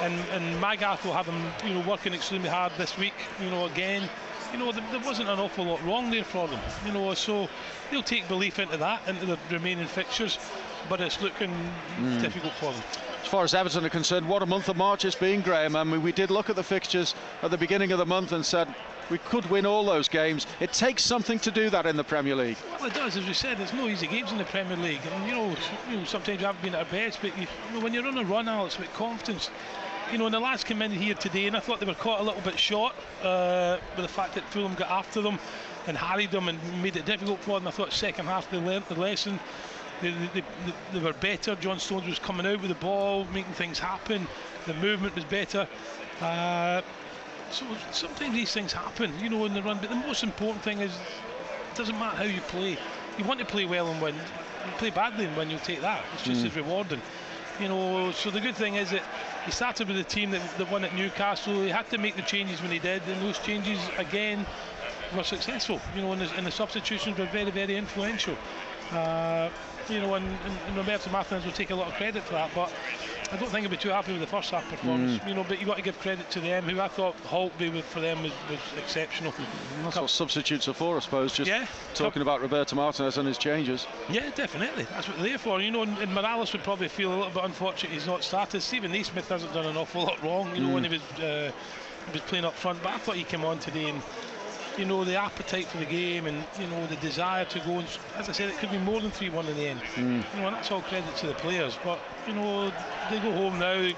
and 0.01 0.13
and 0.31 0.61
Magath 0.61 1.05
will 1.05 1.13
have 1.13 1.25
them, 1.25 1.41
you 1.65 1.73
know, 1.73 1.88
working 1.88 2.13
extremely 2.13 2.49
hard 2.49 2.73
this 2.77 2.97
week. 2.97 3.13
You 3.41 3.49
know, 3.49 3.65
again, 3.65 4.09
you 4.55 4.65
know, 4.65 4.71
there, 4.71 4.83
there, 4.91 5.01
wasn't 5.01 5.27
an 5.27 5.37
awful 5.37 5.65
lot 5.65 5.83
wrong 5.83 6.09
there 6.09 6.23
for 6.23 6.47
them. 6.47 6.59
You 6.85 6.93
know, 6.93 7.13
so 7.13 7.49
they'll 7.91 8.01
take 8.01 8.27
belief 8.29 8.57
into 8.57 8.77
that, 8.77 9.01
into 9.07 9.25
the 9.25 9.37
remaining 9.51 9.85
fixtures, 9.85 10.39
but 10.87 11.01
it's 11.01 11.21
looking 11.21 11.51
mm. 11.97 12.21
difficult 12.21 12.53
for 12.53 12.71
them. 12.71 12.81
As 13.21 13.27
far 13.27 13.43
as 13.43 13.53
Everton 13.53 13.85
are 13.85 13.89
concerned, 13.89 14.29
what 14.29 14.43
a 14.43 14.45
month 14.45 14.69
of 14.69 14.77
March 14.77 15.03
it's 15.03 15.15
been, 15.15 15.41
Graham. 15.41 15.75
I 15.75 15.83
mean, 15.83 16.01
we 16.01 16.11
did 16.11 16.31
look 16.31 16.49
at 16.49 16.55
the 16.55 16.63
fixtures 16.63 17.15
at 17.41 17.51
the 17.51 17.57
beginning 17.57 17.91
of 17.91 17.97
the 17.97 18.05
month 18.05 18.31
and 18.31 18.45
said 18.45 18.73
we 19.09 19.17
could 19.17 19.49
win 19.49 19.65
all 19.65 19.83
those 19.83 20.07
games. 20.07 20.47
It 20.59 20.71
takes 20.71 21.03
something 21.03 21.39
to 21.39 21.51
do 21.51 21.69
that 21.71 21.85
in 21.85 21.97
the 21.97 22.03
Premier 22.03 22.35
League. 22.35 22.57
Well, 22.79 22.87
it 22.87 22.93
does. 22.93 23.17
As 23.17 23.25
we 23.25 23.33
said, 23.33 23.57
there's 23.57 23.73
no 23.73 23.87
easy 23.87 24.07
games 24.07 24.31
in 24.31 24.37
the 24.37 24.45
Premier 24.45 24.77
League. 24.77 25.01
And, 25.11 25.25
you 25.25 25.35
know, 25.35 25.55
you 25.89 25.97
know 25.97 26.03
sometimes 26.05 26.39
you 26.39 26.45
haven't 26.45 26.61
been 26.61 26.75
at 26.75 26.85
our 26.85 26.91
best, 26.91 27.19
but 27.21 27.37
you, 27.37 27.47
you 27.67 27.77
know, 27.77 27.83
when 27.83 27.93
you're 27.93 28.07
on 28.07 28.17
a 28.17 28.23
run, 28.23 28.47
Alex, 28.47 28.77
with 28.77 28.93
confidence, 28.93 29.49
you 30.11 30.17
know, 30.17 30.25
and 30.25 30.33
the 30.33 30.39
lads 30.39 30.63
came 30.63 30.81
in 30.81 30.91
here 30.91 31.15
today, 31.15 31.47
and 31.47 31.55
I 31.55 31.59
thought 31.59 31.79
they 31.79 31.85
were 31.85 31.93
caught 31.93 32.19
a 32.19 32.23
little 32.23 32.41
bit 32.41 32.59
short 32.59 32.93
uh, 33.23 33.77
with 33.95 34.05
the 34.05 34.11
fact 34.11 34.35
that 34.35 34.43
Fulham 34.45 34.75
got 34.75 34.89
after 34.89 35.21
them 35.21 35.39
and 35.87 35.97
harried 35.97 36.31
them 36.31 36.47
and 36.47 36.59
made 36.81 36.95
it 36.95 37.05
difficult 37.05 37.39
for 37.39 37.59
them. 37.59 37.67
I 37.67 37.71
thought 37.71 37.91
second 37.91 38.25
half 38.25 38.49
they 38.49 38.57
learnt 38.57 38.87
the 38.87 38.95
lesson. 38.95 39.39
They, 40.01 40.11
they, 40.11 40.41
they, 40.41 40.43
they, 40.93 40.99
were 40.99 41.13
better. 41.13 41.55
John 41.55 41.79
Stones 41.79 42.05
was 42.07 42.19
coming 42.19 42.45
out 42.45 42.59
with 42.61 42.69
the 42.69 42.75
ball, 42.75 43.25
making 43.25 43.53
things 43.53 43.79
happen. 43.79 44.27
The 44.67 44.73
movement 44.75 45.15
was 45.15 45.23
better. 45.23 45.67
Uh, 46.21 46.81
so 47.51 47.65
sometimes 47.91 48.33
these 48.33 48.51
things 48.51 48.73
happen, 48.73 49.13
you 49.19 49.29
know, 49.29 49.45
in 49.45 49.53
the 49.53 49.61
run. 49.61 49.77
But 49.79 49.89
the 49.89 49.95
most 49.95 50.23
important 50.23 50.63
thing 50.63 50.81
is, 50.81 50.91
it 50.91 51.77
doesn't 51.77 51.97
matter 51.97 52.17
how 52.17 52.23
you 52.23 52.41
play. 52.41 52.77
You 53.17 53.23
want 53.23 53.39
to 53.39 53.45
play 53.45 53.65
well 53.65 53.87
and 53.87 54.01
win. 54.01 54.15
You 54.15 54.71
play 54.77 54.89
badly 54.89 55.25
and 55.25 55.37
win, 55.37 55.49
you'll 55.49 55.59
take 55.59 55.81
that. 55.81 56.03
It's 56.13 56.23
just 56.23 56.43
mm. 56.43 56.47
as 56.47 56.55
rewarding. 56.55 57.01
You 57.59 57.69
know, 57.69 58.11
so 58.11 58.31
the 58.31 58.41
good 58.41 58.55
thing 58.55 58.75
is 58.75 58.91
that 58.91 59.03
he 59.45 59.51
started 59.51 59.87
with 59.87 59.97
a 59.97 60.03
team 60.03 60.31
that, 60.31 60.41
that 60.57 60.69
won 60.69 60.83
at 60.83 60.93
Newcastle. 60.93 61.61
He 61.61 61.69
had 61.69 61.89
to 61.91 61.97
make 61.97 62.15
the 62.17 62.21
changes 62.21 62.61
when 62.61 62.69
he 62.69 62.79
did, 62.79 63.01
and 63.07 63.21
those 63.21 63.39
changes 63.39 63.79
again 63.97 64.45
were 65.15 65.23
successful. 65.23 65.79
You 65.95 66.01
know, 66.01 66.11
and 66.11 66.21
the, 66.21 66.29
and 66.35 66.45
the 66.45 66.51
substitutions 66.51 67.17
were 67.17 67.27
very, 67.27 67.51
very 67.51 67.77
influential. 67.77 68.35
Uh, 68.91 69.49
you 69.89 70.01
know, 70.01 70.15
and, 70.15 70.25
and 70.67 70.77
Roberto 70.77 71.09
Martinez 71.11 71.45
will 71.45 71.53
take 71.53 71.71
a 71.71 71.75
lot 71.75 71.87
of 71.87 71.93
credit 71.93 72.23
for 72.23 72.33
that, 72.33 72.51
but 72.53 72.71
I 73.31 73.38
don't 73.38 73.49
think 73.49 73.61
he'll 73.61 73.71
be 73.71 73.77
too 73.77 73.89
happy 73.89 74.11
with 74.11 74.21
the 74.21 74.27
first 74.27 74.51
half 74.51 74.69
performance. 74.69 75.19
Mm. 75.21 75.27
You 75.27 75.33
know, 75.33 75.45
but 75.47 75.59
you 75.59 75.65
got 75.65 75.77
to 75.77 75.83
give 75.83 75.99
credit 75.99 76.29
to 76.31 76.39
them, 76.39 76.63
who 76.63 76.79
I 76.79 76.88
thought 76.88 77.17
Holtby 77.23 77.81
for 77.83 77.99
them 77.99 78.23
was, 78.23 78.31
was 78.49 78.59
exceptional. 78.77 79.33
That's 79.83 79.97
what 79.97 80.09
substitutes 80.09 80.67
are 80.67 80.73
for, 80.73 80.97
I 80.97 80.99
suppose. 80.99 81.33
Just 81.33 81.49
yeah, 81.49 81.65
talking 81.93 82.21
about 82.21 82.41
Roberto 82.41 82.75
Martinez 82.75 83.17
and 83.17 83.27
his 83.27 83.38
changes. 83.38 83.88
Yeah, 84.09 84.29
definitely. 84.35 84.83
That's 84.91 85.07
what 85.07 85.17
they're 85.17 85.29
there 85.29 85.38
for. 85.38 85.61
You 85.61 85.71
know, 85.71 85.83
and, 85.83 85.97
and 85.97 86.11
Mirallas 86.11 86.53
would 86.53 86.63
probably 86.63 86.88
feel 86.88 87.13
a 87.13 87.15
little 87.15 87.31
bit 87.31 87.43
unfortunate 87.43 87.91
he's 87.91 88.07
not 88.07 88.23
started. 88.23 88.61
Steven 88.61 88.91
Naismith 88.91 89.27
hasn't 89.29 89.53
done 89.53 89.65
an 89.65 89.77
awful 89.77 90.03
lot 90.03 90.21
wrong. 90.23 90.55
You 90.55 90.63
know, 90.63 90.69
mm. 90.69 90.73
when 90.73 90.83
he 90.83 90.89
was 90.89 91.19
uh, 91.19 91.51
he 92.07 92.11
was 92.11 92.21
playing 92.21 92.45
up 92.45 92.53
front, 92.53 92.81
but 92.83 92.93
I 92.93 92.97
thought 92.99 93.15
he 93.15 93.23
came 93.23 93.45
on 93.45 93.59
today 93.59 93.89
and 93.89 94.01
you 94.77 94.85
know, 94.85 95.03
the 95.03 95.15
appetite 95.15 95.67
for 95.67 95.77
the 95.77 95.85
game 95.85 96.25
and, 96.25 96.43
you 96.59 96.67
know, 96.67 96.85
the 96.88 96.95
desire 96.97 97.45
to 97.45 97.59
go 97.59 97.79
and, 97.79 97.88
as 98.17 98.29
I 98.29 98.31
said, 98.31 98.49
it 98.49 98.57
could 98.57 98.71
be 98.71 98.77
more 98.77 99.01
than 99.01 99.11
3 99.11 99.29
1 99.29 99.45
in 99.47 99.55
the 99.55 99.67
end. 99.67 99.81
Mm. 99.95 100.23
You 100.35 100.41
know, 100.41 100.47
and 100.47 100.55
that's 100.55 100.71
all 100.71 100.81
credit 100.81 101.15
to 101.17 101.27
the 101.27 101.33
players. 101.35 101.77
But, 101.83 101.99
you 102.27 102.33
know, 102.33 102.71
they 103.09 103.19
go 103.19 103.31
home 103.31 103.59
now, 103.59 103.91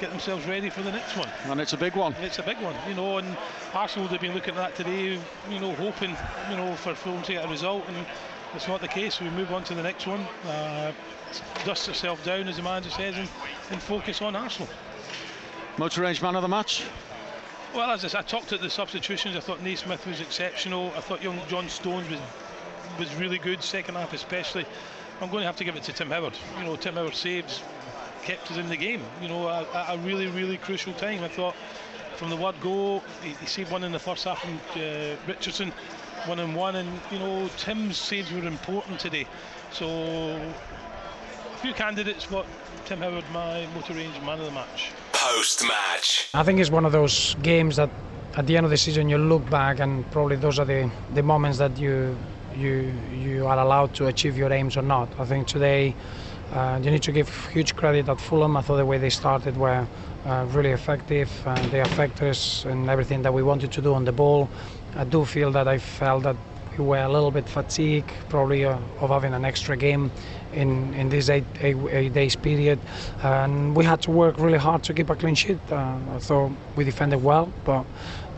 get 0.00 0.10
themselves 0.10 0.46
ready 0.46 0.70
for 0.70 0.82
the 0.82 0.92
next 0.92 1.16
one. 1.16 1.28
And 1.44 1.60
it's 1.60 1.72
a 1.72 1.76
big 1.76 1.94
one. 1.94 2.14
It's 2.20 2.38
a 2.38 2.42
big 2.42 2.58
one, 2.58 2.74
you 2.88 2.94
know, 2.94 3.18
and 3.18 3.36
Arsenal 3.74 4.04
would 4.04 4.12
have 4.12 4.20
been 4.20 4.34
looking 4.34 4.54
at 4.54 4.56
that 4.56 4.74
today, 4.74 5.18
you 5.50 5.60
know, 5.60 5.74
hoping, 5.74 6.16
you 6.50 6.56
know, 6.56 6.74
for 6.76 6.94
Fulham 6.94 7.22
to 7.22 7.32
get 7.32 7.44
a 7.44 7.48
result. 7.48 7.84
And 7.88 8.06
it's 8.54 8.68
not 8.68 8.80
the 8.80 8.88
case. 8.88 9.20
We 9.20 9.30
move 9.30 9.52
on 9.52 9.64
to 9.64 9.74
the 9.74 9.82
next 9.82 10.06
one, 10.06 10.20
uh, 10.46 10.92
dust 11.64 11.88
ourselves 11.88 12.24
down, 12.24 12.48
as 12.48 12.56
the 12.56 12.62
manager 12.62 12.90
says, 12.90 13.16
and, 13.16 13.28
and 13.70 13.82
focus 13.82 14.22
on 14.22 14.36
Arsenal. 14.36 14.68
Motor 15.78 16.02
range 16.02 16.22
man 16.22 16.36
of 16.36 16.42
the 16.42 16.48
match? 16.48 16.84
Well, 17.76 17.90
as 17.90 18.06
I, 18.06 18.08
said, 18.08 18.18
I 18.20 18.22
talked 18.22 18.54
at 18.54 18.62
the 18.62 18.70
substitutions, 18.70 19.36
I 19.36 19.40
thought 19.40 19.62
Naismith 19.62 20.06
was 20.06 20.22
exceptional. 20.22 20.90
I 20.96 21.00
thought 21.00 21.22
young 21.22 21.38
John 21.46 21.68
Stones 21.68 22.08
was 22.08 22.18
was 22.98 23.14
really 23.16 23.36
good, 23.36 23.62
second 23.62 23.96
half 23.96 24.14
especially. 24.14 24.64
I'm 25.20 25.28
going 25.28 25.42
to 25.42 25.46
have 25.46 25.56
to 25.56 25.64
give 25.64 25.76
it 25.76 25.82
to 25.82 25.92
Tim 25.92 26.08
Howard. 26.08 26.32
You 26.56 26.64
know, 26.64 26.76
Tim 26.76 26.94
Howard 26.94 27.14
saves 27.14 27.62
kept 28.22 28.50
us 28.50 28.56
in 28.56 28.70
the 28.70 28.78
game. 28.78 29.02
You 29.20 29.28
know, 29.28 29.50
at, 29.50 29.94
a 29.94 29.98
really, 29.98 30.26
really 30.28 30.56
crucial 30.56 30.94
time. 30.94 31.22
I 31.22 31.28
thought 31.28 31.54
from 32.14 32.30
the 32.30 32.36
word 32.36 32.54
go, 32.62 33.02
he, 33.22 33.34
he 33.40 33.44
saved 33.44 33.70
one 33.70 33.84
in 33.84 33.92
the 33.92 33.98
first 33.98 34.24
half 34.24 34.40
from 34.40 34.58
uh, 34.74 35.14
Richardson, 35.26 35.70
one 36.24 36.38
and 36.38 36.56
one, 36.56 36.76
and 36.76 36.88
you 37.10 37.18
know 37.18 37.46
Tim's 37.58 37.98
saves 37.98 38.32
were 38.32 38.38
important 38.46 39.00
today. 39.00 39.26
So 39.70 39.86
a 39.86 41.58
few 41.58 41.74
candidates, 41.74 42.24
but 42.24 42.46
Tim 42.86 43.00
Howard, 43.00 43.24
my 43.34 43.66
motor 43.74 43.92
range 43.92 44.18
man 44.22 44.38
of 44.38 44.46
the 44.46 44.52
match. 44.52 44.92
Post 45.18 45.62
match. 45.66 46.28
I 46.34 46.42
think 46.42 46.60
it's 46.60 46.70
one 46.70 46.84
of 46.84 46.92
those 46.92 47.36
games 47.42 47.76
that 47.76 47.88
at 48.36 48.46
the 48.46 48.56
end 48.56 48.64
of 48.64 48.70
the 48.70 48.76
season 48.76 49.08
you 49.08 49.16
look 49.16 49.48
back 49.48 49.80
and 49.80 50.08
probably 50.10 50.36
those 50.36 50.58
are 50.58 50.66
the, 50.66 50.90
the 51.14 51.22
moments 51.22 51.56
that 51.58 51.78
you 51.78 52.16
you 52.54 52.92
you 53.12 53.46
are 53.46 53.58
allowed 53.58 53.94
to 53.94 54.06
achieve 54.08 54.36
your 54.36 54.52
aims 54.52 54.76
or 54.76 54.82
not. 54.82 55.08
I 55.18 55.24
think 55.24 55.46
today 55.46 55.94
uh, 56.52 56.78
you 56.82 56.90
need 56.90 57.02
to 57.04 57.12
give 57.12 57.28
huge 57.48 57.74
credit 57.76 58.08
at 58.08 58.20
Fulham. 58.20 58.56
I 58.56 58.62
thought 58.62 58.76
the 58.76 58.84
way 58.84 58.98
they 58.98 59.10
started 59.10 59.56
were 59.56 59.86
uh, 60.26 60.46
really 60.50 60.72
effective. 60.72 61.30
and 61.46 61.70
they 61.70 61.80
affected 61.80 62.28
us 62.28 62.66
in 62.66 62.88
everything 62.88 63.22
that 63.22 63.32
we 63.32 63.42
wanted 63.42 63.72
to 63.72 63.80
do 63.80 63.94
on 63.94 64.04
the 64.04 64.12
ball. 64.12 64.48
I 64.96 65.04
do 65.04 65.24
feel 65.24 65.50
that 65.52 65.66
I 65.66 65.78
felt 65.78 66.24
that 66.24 66.36
we 66.78 66.84
were 66.84 66.98
a 66.98 67.08
little 67.08 67.30
bit 67.30 67.48
fatigued, 67.48 68.10
probably 68.28 68.64
uh, 68.64 68.78
of 69.00 69.10
having 69.10 69.34
an 69.34 69.44
extra 69.44 69.76
game 69.76 70.10
in, 70.52 70.94
in 70.94 71.08
this 71.08 71.28
eight, 71.28 71.44
eight, 71.60 71.76
eight, 71.90 72.12
days 72.12 72.36
period. 72.36 72.78
And 73.22 73.76
we 73.76 73.84
had 73.84 74.02
to 74.02 74.10
work 74.10 74.38
really 74.38 74.58
hard 74.58 74.82
to 74.84 74.94
keep 74.94 75.10
a 75.10 75.16
clean 75.16 75.34
sheet. 75.34 75.58
Uh, 75.70 76.18
thought 76.18 76.52
we 76.76 76.84
defended 76.84 77.22
well, 77.22 77.52
but 77.64 77.84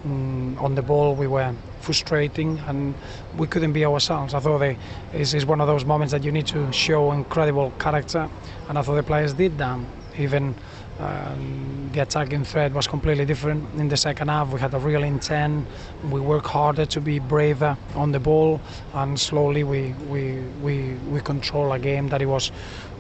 um, 0.04 0.56
on 0.58 0.74
the 0.74 0.82
ball 0.82 1.14
we 1.14 1.26
were 1.26 1.54
frustrating 1.80 2.58
and 2.66 2.94
we 3.36 3.46
couldn't 3.46 3.72
be 3.72 3.84
ourselves. 3.84 4.34
I 4.34 4.40
thought 4.40 4.62
it 4.62 4.76
is 5.12 5.46
one 5.46 5.60
of 5.60 5.66
those 5.66 5.84
moments 5.84 6.12
that 6.12 6.22
you 6.22 6.32
need 6.32 6.46
to 6.48 6.70
show 6.72 7.12
incredible 7.12 7.72
character, 7.78 8.28
and 8.68 8.78
I 8.78 8.82
thought 8.82 8.96
the 8.96 9.02
players 9.02 9.32
did 9.34 9.58
that. 9.58 9.78
Even 10.18 10.54
um, 11.00 11.90
the 11.92 12.00
attacking 12.00 12.44
threat 12.44 12.72
was 12.72 12.86
completely 12.86 13.24
different 13.24 13.72
in 13.78 13.88
the 13.88 13.96
second 13.96 14.28
half. 14.28 14.52
We 14.52 14.60
had 14.60 14.74
a 14.74 14.78
real 14.78 15.02
intent. 15.04 15.66
We 16.10 16.20
worked 16.20 16.46
harder 16.46 16.86
to 16.86 17.00
be 17.00 17.18
braver 17.18 17.76
on 17.94 18.12
the 18.12 18.20
ball, 18.20 18.60
and 18.94 19.18
slowly 19.18 19.64
we 19.64 19.94
we 20.08 20.40
we, 20.62 20.94
we 21.10 21.20
control 21.20 21.72
a 21.72 21.78
game 21.78 22.08
that 22.08 22.20
it 22.20 22.26
was 22.26 22.50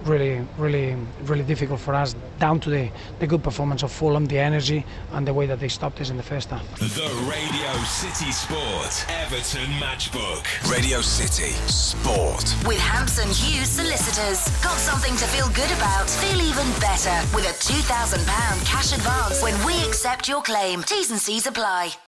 really, 0.04 0.46
really, 0.58 0.96
really 1.24 1.44
difficult 1.44 1.80
for 1.80 1.94
us. 1.94 2.14
Down 2.38 2.60
to 2.60 2.70
the, 2.70 2.90
the 3.18 3.26
good 3.26 3.42
performance 3.42 3.82
of 3.82 3.90
Fulham, 3.90 4.26
the 4.26 4.38
energy, 4.38 4.84
and 5.12 5.26
the 5.26 5.34
way 5.34 5.46
that 5.46 5.60
they 5.60 5.68
stopped 5.68 6.00
us 6.00 6.10
in 6.10 6.16
the 6.16 6.22
first 6.22 6.50
half. 6.50 6.62
The 6.78 7.08
Radio 7.28 7.72
City 7.84 8.30
Sport 8.32 9.06
Everton 9.08 9.70
Matchbook. 9.80 10.70
Radio 10.70 11.00
City 11.00 11.52
Sport 11.66 12.54
with 12.66 12.78
Hampson 12.78 13.28
Hughes 13.28 13.68
Solicitors. 13.68 14.48
Got 14.62 14.78
something 14.78 15.16
to 15.16 15.24
feel 15.26 15.48
good 15.48 15.70
about? 15.76 16.08
Feel 16.08 16.40
even 16.40 16.66
better 16.80 17.16
with 17.34 17.44
a 17.48 17.54
two 17.62 17.80
thousand 17.82 18.24
pound 18.26 18.60
cash 18.64 18.92
advance 18.92 19.42
when 19.42 19.54
we 19.66 19.74
accept 19.86 20.28
your 20.28 20.42
claim. 20.42 20.82
T's 20.82 21.10
and 21.10 21.20
C's 21.20 21.46
apply. 21.46 21.92